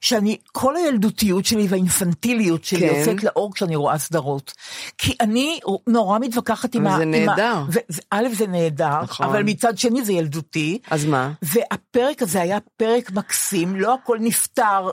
[0.00, 2.94] שאני, כל הילדותיות שלי והאינפנטיליות שלי כן.
[2.94, 4.52] יוצאת לאור כשאני רואה סדרות.
[4.98, 6.96] כי אני נורא מתווכחת עם ה...
[6.96, 7.64] זה נהדר.
[8.10, 9.26] א', זה נהדר, נכון.
[9.26, 10.78] אבל מצד שני זה ילדותי.
[10.90, 11.32] אז מה?
[11.42, 14.90] והפרק הזה היה פרק מקסים, לא הכל נפתר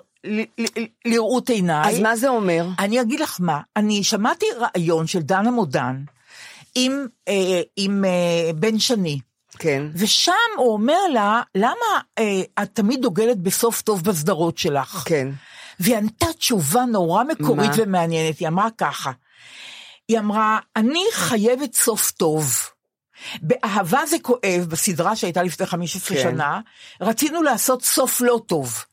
[1.05, 1.93] לראות עיניי.
[1.93, 2.67] אז מה זה אומר?
[2.79, 6.03] אני אגיד לך מה, אני שמעתי ראיון של דנה מודן
[6.75, 9.19] עם, אה, עם אה, בן שני,
[9.59, 9.83] כן.
[9.95, 15.03] ושם הוא אומר לה, למה אה, את תמיד דוגלת בסוף טוב בסדרות שלך?
[15.05, 15.27] כן.
[15.79, 17.75] והיא ענתה תשובה נורא מקורית מה?
[17.77, 19.11] ומעניינת, היא אמרה ככה,
[20.07, 22.53] היא אמרה, אני חייבת סוף טוב.
[23.41, 26.23] באהבה זה כואב, בסדרה שהייתה לפני 15 כן.
[26.23, 26.59] שנה,
[27.01, 28.83] רצינו לעשות סוף לא טוב.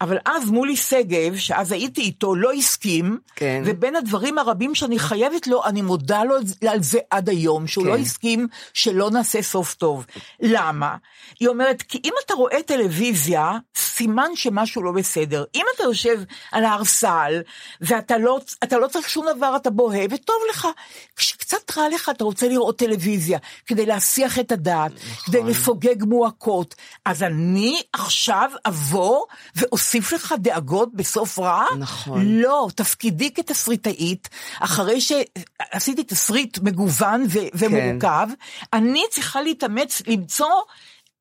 [0.00, 3.62] אבל אז מולי שגב, שאז הייתי איתו, לא הסכים, כן.
[3.66, 6.34] ובין הדברים הרבים שאני חייבת לו, אני מודה לו
[6.68, 7.90] על זה עד היום, שהוא כן.
[7.90, 10.06] לא הסכים שלא נעשה סוף טוב.
[10.40, 10.96] למה?
[11.40, 15.44] היא אומרת, כי אם אתה רואה טלוויזיה, סימן שמשהו לא בסדר.
[15.54, 16.22] אם אתה יושב
[16.52, 17.42] על הערסל,
[17.80, 18.40] ואתה לא,
[18.72, 20.68] לא צריך שום דבר, אתה בוהה, וטוב לך.
[21.16, 24.92] כשקצת רע לך, אתה רוצה לראות טלוויזיה, כדי להסיח את הדעת,
[25.26, 26.74] כדי לפוגג מועקות.
[27.04, 29.24] אז אני עכשיו אבוא
[29.70, 31.64] ואוסיף לך דאגות בסוף רע?
[31.78, 32.40] נכון.
[32.40, 34.28] לא, תפקידי כתסריטאית,
[34.60, 38.28] אחרי שעשיתי תסריט מגוון ו- ומורכב,
[38.72, 40.50] אני צריכה להתאמץ למצוא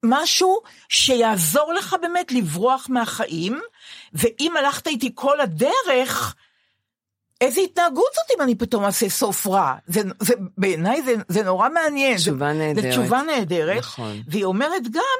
[0.04, 3.60] משהו שיעזור לך באמת לברוח מהחיים,
[4.14, 6.36] ואם הלכת איתי כל הדרך,
[7.41, 9.74] איזה התנהגות זאת אם אני פתאום אעשה סוף רע?
[9.88, 12.18] זה, זה, בעיניי זה, זה נורא מעניין.
[12.18, 12.84] תשובה נהדרת.
[12.84, 13.78] זה תשובה נהדרת.
[13.78, 14.22] נכון.
[14.28, 15.20] והיא אומרת גם,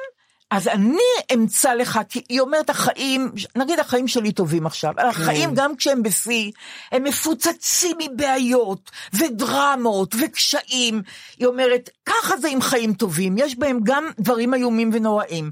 [0.50, 0.98] אז אני
[1.34, 5.06] אמצא לך, כי היא אומרת החיים, נגיד החיים שלי טובים עכשיו, כן.
[5.06, 6.52] החיים גם כשהם בשיא,
[6.92, 11.02] הם מפוצצים מבעיות ודרמות וקשיים.
[11.38, 15.50] היא אומרת, ככה זה עם חיים טובים, יש בהם גם דברים איומים ונוראים.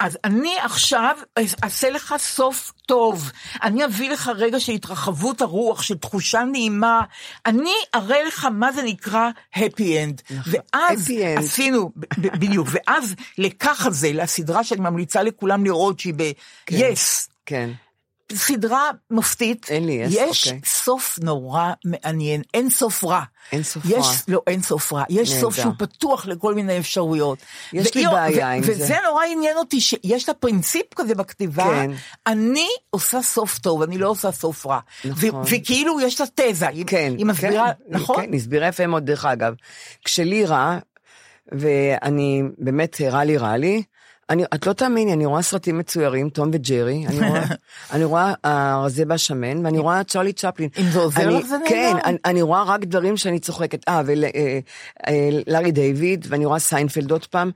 [0.00, 1.16] אז אני עכשיו
[1.64, 3.30] אעשה לך סוף טוב,
[3.62, 7.00] אני אביא לך רגע של התרחבות הרוח, של תחושה נעימה,
[7.46, 10.34] אני אראה לך מה זה נקרא happy end.
[10.46, 11.38] ואז happy end.
[11.38, 17.70] עשינו, בדיוק, ואז לככה זה, לסדרה שאני ממליצה לכולם לראות, שהיא ב-yes, כן.
[18.32, 20.60] סדרה מופתית, אין לי yes, יש אוקיי.
[20.64, 23.22] סוף נורא מעניין, אין סוף רע.
[23.52, 24.12] אין סוף יש, רע.
[24.28, 25.40] לא, אין סוף רע, יש נהדר.
[25.40, 27.38] סוף שהוא פתוח לכל מיני אפשרויות.
[27.72, 28.72] יש לי בעיה עם זה.
[28.72, 31.90] וזה נורא עניין אותי, שיש לה פרינציפ כזה בכתיבה, כן.
[32.26, 34.78] אני עושה סוף טוב, אני לא עושה סוף רע.
[35.04, 35.34] נכון.
[35.34, 38.16] ו- וכאילו יש לה תזה, היא- כן, היא מסבירה, כן, נכון?
[38.26, 39.54] כן, הסבירה יפה מאוד, דרך אגב.
[40.04, 40.78] כשלי רע,
[41.52, 43.82] ואני, באמת, רע לי, רע לי,
[44.30, 47.44] אני, את לא תאמיני, אני רואה סרטים מצוירים, תום וג'רי, אני רואה,
[47.92, 50.68] אני רואה הרזה והשמן, ואני רואה צ'רלי צ'פלין.
[50.78, 51.68] אם זה עוזר אני, לך, זה נהדר.
[51.68, 53.88] כן, אני, אני רואה רק דברים שאני צוחקת.
[53.88, 57.50] אה, ולארי דיוויד, ואני רואה סיינפלד עוד פעם.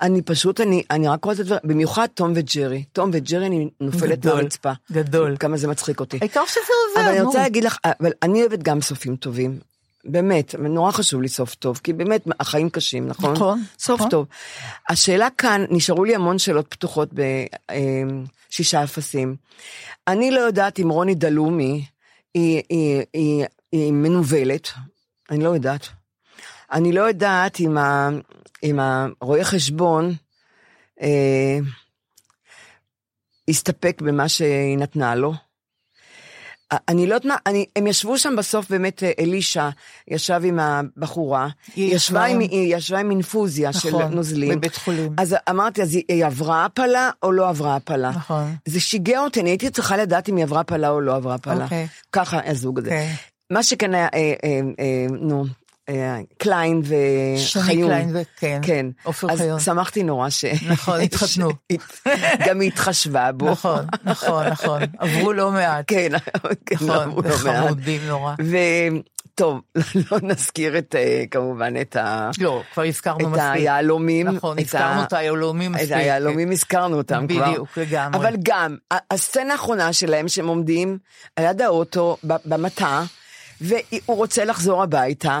[0.00, 2.84] אני פשוט, אני, אני רק רואה את הדברים, במיוחד תום וג'רי.
[2.92, 4.72] תום וג'רי, אני נופלת מהרצפה.
[4.92, 5.36] גדול.
[5.40, 6.18] כמה זה מצחיק אותי.
[6.20, 7.26] העיקר שזה עוזר, אבל אני נו.
[7.26, 9.73] רוצה להגיד לך, אבל אני אוהבת גם סופים טובים.
[10.04, 13.32] באמת, נורא חשוב לי סוף טוב, כי באמת, החיים קשים, נכון?
[13.32, 14.10] נכון, סוף נכון.
[14.10, 14.26] טוב.
[14.88, 17.10] השאלה כאן, נשארו לי המון שאלות פתוחות
[18.50, 19.36] בשישה אפסים.
[20.08, 21.84] אני לא יודעת אם רוני דלומי
[22.34, 24.70] היא, היא, היא, היא מנוולת,
[25.30, 25.88] אני לא יודעת.
[26.72, 28.08] אני לא יודעת אם, ה,
[28.62, 28.78] אם
[29.20, 30.14] הרואה חשבון
[31.02, 31.58] אה,
[33.48, 35.34] הסתפק במה שהיא נתנה לו.
[36.88, 39.68] אני לא יודעת מה, אני, הם ישבו שם בסוף באמת, אה, אלישע
[40.08, 44.58] ישב עם הבחורה, היא ישבה עם, היא ישבה עם אינפוזיה של נכון, נוזלים.
[44.58, 45.12] בבית חולים.
[45.18, 48.10] אז אמרתי, אז היא, היא עברה הפלה או לא עברה הפלה?
[48.10, 48.54] נכון.
[48.64, 51.64] זה שיגע אותי, אני הייתי צריכה לדעת אם היא עברה הפלה או לא עברה הפלה.
[51.64, 51.86] אוקיי.
[52.12, 52.88] ככה הזוג הזה.
[52.88, 53.08] אוקיי.
[53.50, 55.48] מה שכן היה, אה, אה, אה, נו, אה,
[56.38, 57.38] קליין וחיון.
[57.38, 58.86] שני קליין וכן, כן.
[59.02, 59.60] עופר אז חיון.
[59.60, 60.44] שמחתי נורא ש...
[60.68, 61.50] נכון, התחתנו.
[62.46, 63.50] גם היא התחשבה בו.
[63.50, 65.84] נכון, נכון, נכון, עברו לא מעט.
[65.86, 66.08] כן,
[66.66, 67.66] כן, נכון, עברו לא מעט.
[67.66, 68.34] חמודים נורא.
[68.38, 69.60] וטוב,
[70.10, 72.30] לא נזכיר את, אה, כמובן את ה...
[72.40, 73.44] לא, כבר הזכרנו את מספיק.
[73.52, 74.28] היהלומים.
[74.28, 75.96] נכון, את הזכרנו את היהלומים את מספיק.
[75.96, 77.50] היהלומים הזכרנו אותם כבר.
[77.50, 78.18] בדיוק, לגמרי.
[78.18, 78.76] אבל גם,
[79.10, 80.98] הסצנה האחרונה שלהם, שהם עומדים
[81.36, 83.02] על יד האוטו, במטע,
[83.60, 85.40] והוא רוצה לחזור הביתה.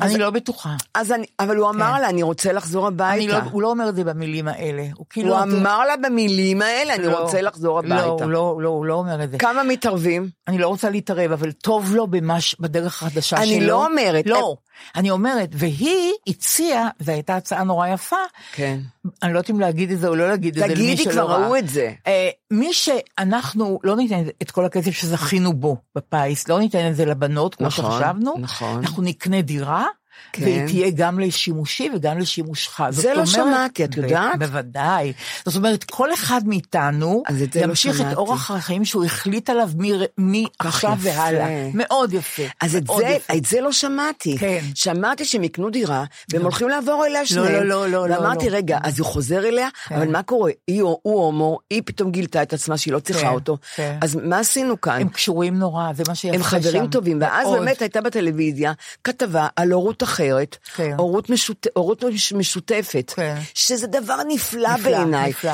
[0.00, 0.76] אני לא בטוחה.
[0.94, 3.04] אז אני, אבל הוא אמר לה, אני רוצה לחזור כן.
[3.04, 3.50] אני לא, הביתה.
[3.52, 4.86] הוא לא אומר את זה במילים האלה.
[4.96, 5.34] הוא כאילו...
[5.34, 7.18] הוא אמר לה במילים האלה, אני לא.
[7.18, 7.96] רוצה לחזור הביתה.
[7.96, 9.38] לא, הוא לא, לא, הוא לא אומר את זה.
[9.38, 10.28] כמה מתערבים?
[10.48, 13.66] אני לא רוצה להתערב, אבל טוב לו במש, בדרך החדשה אני שלו.
[13.66, 14.26] לא אומרת.
[14.26, 14.56] לא,
[14.96, 18.16] אני אומרת, והיא הציעה, זו הייתה הצעה נורא יפה,
[18.52, 18.80] כן.
[19.22, 21.12] אני לא יודעת אם להגיד את זה או לא להגיד את זה למי תגידי, שלא
[21.12, 21.46] כבר ראה.
[21.46, 21.92] ראו את זה.
[22.06, 27.04] אה, מי שאנחנו לא ניתן את כל הכסף שזכינו בו בפיס, לא ניתן את זה
[27.04, 28.76] לבנות, כמו נכון, שחשבנו, נכון.
[28.76, 29.86] אנחנו נקנה דירה.
[30.32, 30.42] כן.
[30.42, 32.80] והיא תהיה גם לשימושי וגם לשימושך.
[32.90, 34.38] זה לא אומרת- שמעתי, את יודעת?
[34.38, 35.12] בוודאי.
[35.46, 38.14] זאת אומרת, כל אחד מאיתנו את לא ימשיך את שמעתי.
[38.16, 39.70] אורח החיים שהוא החליט עליו
[40.18, 40.96] מעכשיו.
[41.00, 41.70] והלאה.
[41.74, 42.42] מאוד יפה.
[42.60, 43.32] אז את מאוד זה, יפה.
[43.36, 44.38] את זה לא שמעתי.
[44.38, 44.64] כן.
[44.74, 47.46] שמעתי שהם יקנו דירה, והם הולכים לעבור אליה שניהם.
[47.52, 48.56] לא, לא, לא, לא, ואמרתי, לא.
[48.56, 49.94] רגע, אז הוא חוזר אליה, כן.
[49.94, 50.50] אבל מה קורה?
[50.66, 53.56] היא, הוא הומו, היא פתאום גילתה את עצמה שהיא לא צריכה כן, אותו.
[53.76, 53.98] כן.
[54.00, 55.00] אז מה עשינו כאן?
[55.00, 56.48] הם קשורים נורא, זה מה שיפה הם שם.
[56.48, 57.48] חברים טובים, ואז.
[57.52, 58.72] באמת הייתה בטלוויזיה
[59.04, 60.94] כתבה על הורות אחרת, כן.
[60.98, 63.34] הורות משות- הורות מש- משותפת, כן.
[63.54, 65.30] שזה דבר נפלא נפלא, בעיניי.
[65.30, 65.50] נפלא.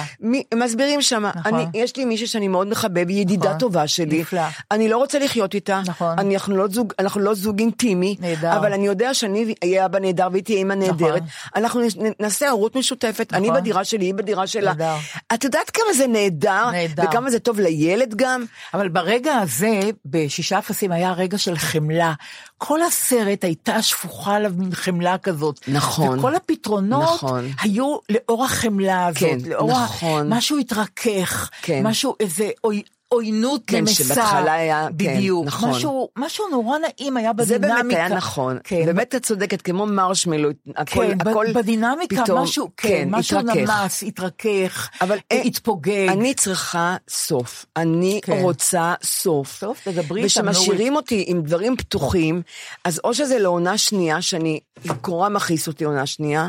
[0.52, 1.54] הם מסבירים שם, נכון.
[1.54, 3.59] אני- יש לי מישהי שאני מאוד מחבב, היא ידידה נכון.
[3.59, 4.40] טובה שלי, נפלא.
[4.70, 6.18] אני לא רוצה לחיות איתה, נכון.
[6.18, 8.57] אני- אנחנו לא זוג- אנחנו לא זוג אינטימי, נהדר.
[8.57, 11.22] אבל אני יודע שאני אהיה אבא נהדר והיא תהיה אימא נהדרת,
[11.57, 13.61] אנחנו נ- נעשה הורות משותפת, אני נכון.
[13.61, 14.70] בדירה שלי, היא בדירה שלה.
[14.72, 14.94] נהדר.
[15.34, 17.02] את יודעת כמה זה נהדר, נהדר.
[17.09, 18.44] וכמה זה טוב לילד גם?
[18.74, 22.12] אבל ברגע הזה, בשישה אפסים היה רגע של חמלה.
[22.59, 25.61] כל הסרט הייתה שפוכה עליו מין חמלה כזאת.
[25.68, 26.18] נכון.
[26.18, 27.44] וכל הפתרונות נכון.
[27.61, 29.20] היו לאור החמלה הזאת.
[29.20, 30.32] כן, לאור נכון.
[30.32, 31.50] משהו התרכך.
[31.62, 31.86] כן.
[31.86, 33.94] משהו, איזה עוי- עוינות כן, נמסה.
[34.04, 35.46] שבהתחלה היה- כן, בדיוק.
[35.46, 35.70] נכון.
[35.70, 37.82] משהו, משהו נורא נעים היה זה בדינמיקה.
[37.82, 38.86] באמת היה נכון, כן.
[38.86, 43.70] באמת את צודקת, כמו מרשמלו, הכל, כן, הכל בדינמיקה פתאום, משהו, כן, משהו התרכך.
[43.82, 46.09] נמס, התרכך, אבל אה, אה, התפוגג.
[46.09, 48.32] אני צריכה סוף, אני כן.
[48.42, 49.61] רוצה סוף.
[49.61, 52.42] טוב, תדברי איתם, ושמשאירים אותי עם דברים פתוחים,
[52.84, 54.61] אז או שזה לעונה שנייה, שאני,
[55.00, 56.48] קורה מכעיס אותי עונה שנייה,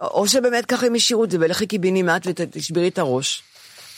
[0.00, 3.42] או שבאמת ככה הם השאירו את זה, ולכי קיבינימט ותשברי את הראש.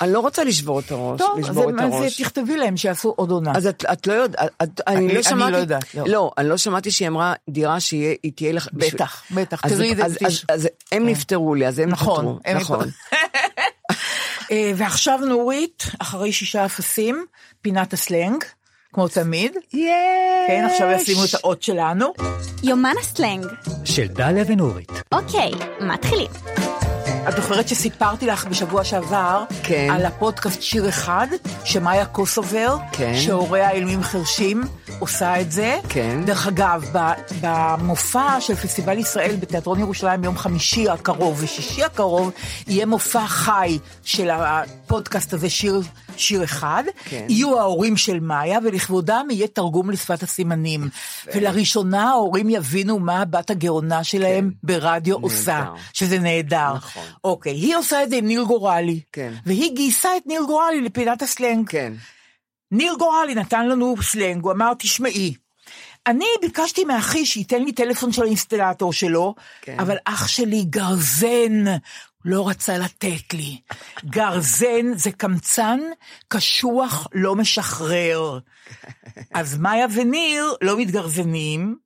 [0.03, 2.21] אני לא רוצה לשבור את הראש, טוב, אז לשבור את אז הראש.
[2.21, 3.53] תכתבי להם שיעשו עוד עונה.
[3.57, 6.05] אז את, את לא יודעת, את- אני, אני- לא אני שמעתי, לא יודעת, לא.
[6.07, 9.93] לא, אני לא שמעתי שהיא אמרה דירה שהיא היא תהיה לך, בטח, בטח, אז, תראי
[9.93, 12.89] את זה, אז, אז, אז הם נפטרו לי, אז הם נכון, פתרו, הם נכון.
[14.51, 17.25] אה, ועכשיו נורית, אחרי שישה אפסים,
[17.63, 18.45] פינת הסלנג,
[18.93, 19.53] כמו תמיד.
[19.73, 19.91] יש!
[20.49, 22.13] כן, עכשיו ישימו את האות שלנו.
[22.63, 23.47] יומן הסלנג.
[23.85, 24.93] של דליה ונורית.
[25.13, 25.51] אוקיי,
[25.81, 26.31] מתחילים.
[27.29, 29.89] את זוכרת שסיפרתי לך בשבוע שעבר, כן.
[29.91, 31.27] על הפודקאסט שיר אחד,
[31.65, 33.15] שמאיה קוסובר, כן.
[33.17, 34.63] שהוריה אילמים חרשים,
[34.99, 35.79] עושה את זה.
[35.89, 36.23] כן.
[36.25, 36.85] דרך אגב,
[37.41, 42.31] במופע של פסטיבל ישראל בתיאטרון ירושלים ביום חמישי הקרוב ושישי הקרוב,
[42.67, 45.81] יהיה מופע חי של הפודקאסט הזה, שיר,
[46.17, 46.85] שיר אחד.
[47.05, 47.27] כן.
[47.29, 50.89] יהיו ההורים של מאיה, ולכבודם יהיה תרגום לשפת הסימנים.
[51.35, 56.75] ולראשונה ההורים יבינו מה הבת הגאונה שלהם ברדיו עושה, שזה נהדר.
[56.75, 57.03] נכון.
[57.25, 59.01] אוקיי, היא עושה את זה עם ניל גורלי.
[59.13, 59.33] כן.
[59.47, 61.69] והיא גייסה את ניל גורלי לפינת הסלנג.
[61.71, 61.93] כן.
[62.73, 65.35] ניל גורלי נתן לנו סלנג, הוא אמר, תשמעי,
[66.07, 69.77] אני ביקשתי מאחי שייתן לי טלפון של האינסטלטור שלו, כן.
[69.79, 71.65] אבל אח שלי גרזן
[72.25, 73.61] לא רצה לתת לי.
[74.05, 75.81] גרזן זה קמצן,
[76.29, 78.39] קשוח, לא משחרר.
[79.35, 81.77] אז מאיה וניר לא מתגרזנים,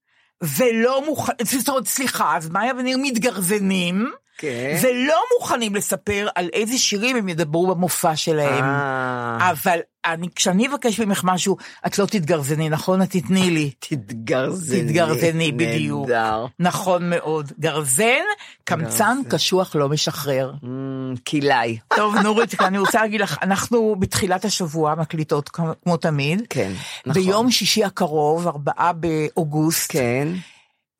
[0.42, 1.36] ולא מוכנים,
[1.84, 4.76] סליחה, אז מאיה וניר מתגרזנים, כן.
[4.82, 8.64] ולא מוכנים לספר על איזה שירים הם ידברו במופע שלהם.
[8.64, 9.50] אה.
[9.50, 11.56] אבל אני, כשאני אבקש ממך משהו,
[11.86, 13.02] את לא תתגרזני, נכון?
[13.02, 13.70] את תתני לי.
[13.88, 14.82] תתגרזני.
[14.84, 16.08] תתגרזני, בדיוק.
[16.08, 16.46] נהדר.
[16.58, 17.52] נכון מאוד.
[17.60, 18.24] גרזן,
[18.64, 20.52] קמצן, קשוח, לא משחרר.
[20.64, 21.78] אמ, כלאי.
[21.96, 26.42] טוב, נורית, אני רוצה להגיד לך, אנחנו בתחילת השבוע מקליטות כמו- כמו תמיד.
[26.50, 26.72] כן,
[27.06, 27.22] נכון.
[27.22, 30.28] ביום שישי הקרוב, ארבעה באוגוסט, כן,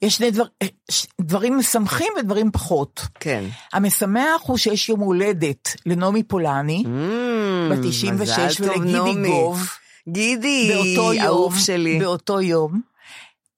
[0.03, 0.45] יש שני דבר,
[0.91, 3.07] ש- דברים משמחים ודברים פחות.
[3.21, 3.45] כן.
[3.73, 9.29] המשמח הוא שיש יום הולדת לנעמי פולני, אמ, בת 96, מזל טוב, ולגידי.
[9.29, 9.69] גוב.
[10.09, 10.73] גידי,
[11.21, 11.99] אהוב שלי.
[11.99, 12.81] באותו יום.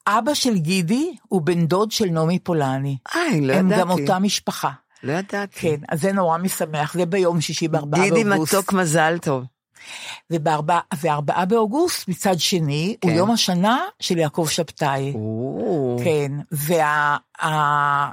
[0.06, 2.96] אבא של גידי הוא בן דוד של נעמי פולני.
[3.14, 3.80] איי, לא הם ידעתי.
[3.80, 4.70] גם אותה משפחה.
[5.02, 5.60] לא ידעתי.
[5.60, 8.54] כן, אז זה נורא משמח, זה ביום שישי בארבעה גידי באוגוסט.
[8.54, 9.44] מתוק מזל טוב.
[10.30, 13.16] וארבעה באוגוסט, מצד שני, הוא כן.
[13.16, 15.12] יום השנה של יעקב שבתאי.
[16.04, 17.16] כן, וה...
[17.42, 18.10] ה-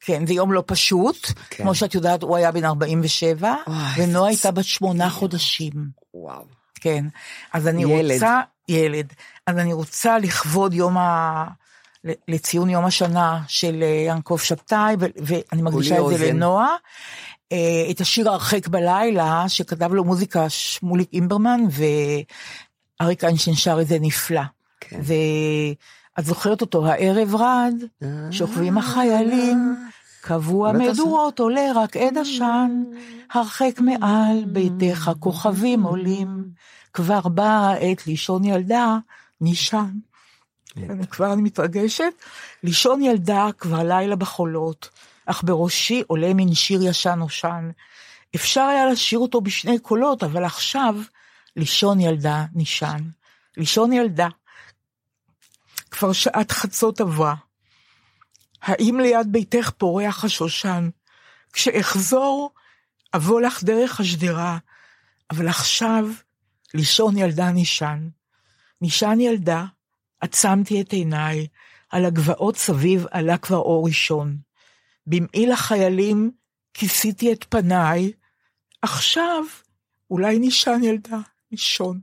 [0.00, 1.26] כן, זה יום לא פשוט.
[1.50, 1.62] כן.
[1.62, 5.72] כמו שאת יודעת, הוא היה בן 47, וואי, ונועה זה הייתה בת שמונה חודשים.
[6.14, 6.44] וואו.
[6.74, 7.04] כן.
[7.52, 8.12] אז אני ילד.
[8.14, 8.40] רוצה...
[8.68, 9.12] ילד.
[9.46, 11.44] אז אני רוצה לכבוד יום ה...
[12.28, 16.32] לציון יום השנה של אה, יעקב שבתאי, ואני מקדישה את זה.
[16.32, 16.74] לנועה.
[17.52, 21.60] אה, את השיר הרחק בלילה, שכתב לו מוזיקה שמוליק אימברמן,
[23.00, 24.42] ואריק איינשטיין שר את זה נפלא.
[24.80, 25.00] כן.
[26.18, 27.74] את זוכרת אותו, הערב רד,
[28.30, 29.76] שוכבים החיילים,
[30.20, 32.82] קבוע מדורות עולה רק עד עשן,
[33.32, 36.44] הרחק מעל ביתך כוכבים עולים,
[36.92, 38.96] כבר באה העת לישון ילדה,
[39.40, 39.90] נישן.
[40.76, 42.12] אני כבר אני מתרגשת.
[42.62, 44.88] לישון ילדה כבר לילה בחולות,
[45.30, 47.70] אך בראשי עולה מין שיר ישן נושן.
[48.34, 50.94] אפשר היה לשיר אותו בשני קולות, אבל עכשיו
[51.56, 52.98] לישון ילדה נישן.
[53.56, 54.28] לישון ילדה.
[55.90, 57.34] כבר שעת חצות עברה.
[58.62, 60.88] האם ליד ביתך פורח השושן?
[61.52, 62.50] כשאחזור,
[63.14, 64.58] אבוא לך דרך השדרה,
[65.30, 66.04] אבל עכשיו
[66.74, 68.08] לישון ילדה נישן.
[68.80, 69.64] נישן ילדה,
[70.20, 71.46] עצמתי את עיניי,
[71.90, 74.47] על הגבעות סביב עלה כבר אור ראשון.
[75.08, 76.30] במעיל החיילים
[76.74, 78.12] כיסיתי את פניי,
[78.82, 79.44] עכשיו
[80.10, 81.18] אולי נישן ילדה,
[81.50, 82.00] לישון.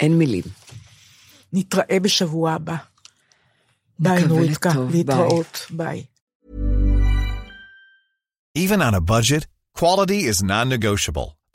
[0.00, 0.44] אין מילים.
[1.52, 2.76] נתראה בשבוע הבא.
[3.98, 6.04] ביי לטוב, להתראות, ביי.
[8.58, 9.46] Even on a budget,
[9.78, 11.37] quality is non-negotiable.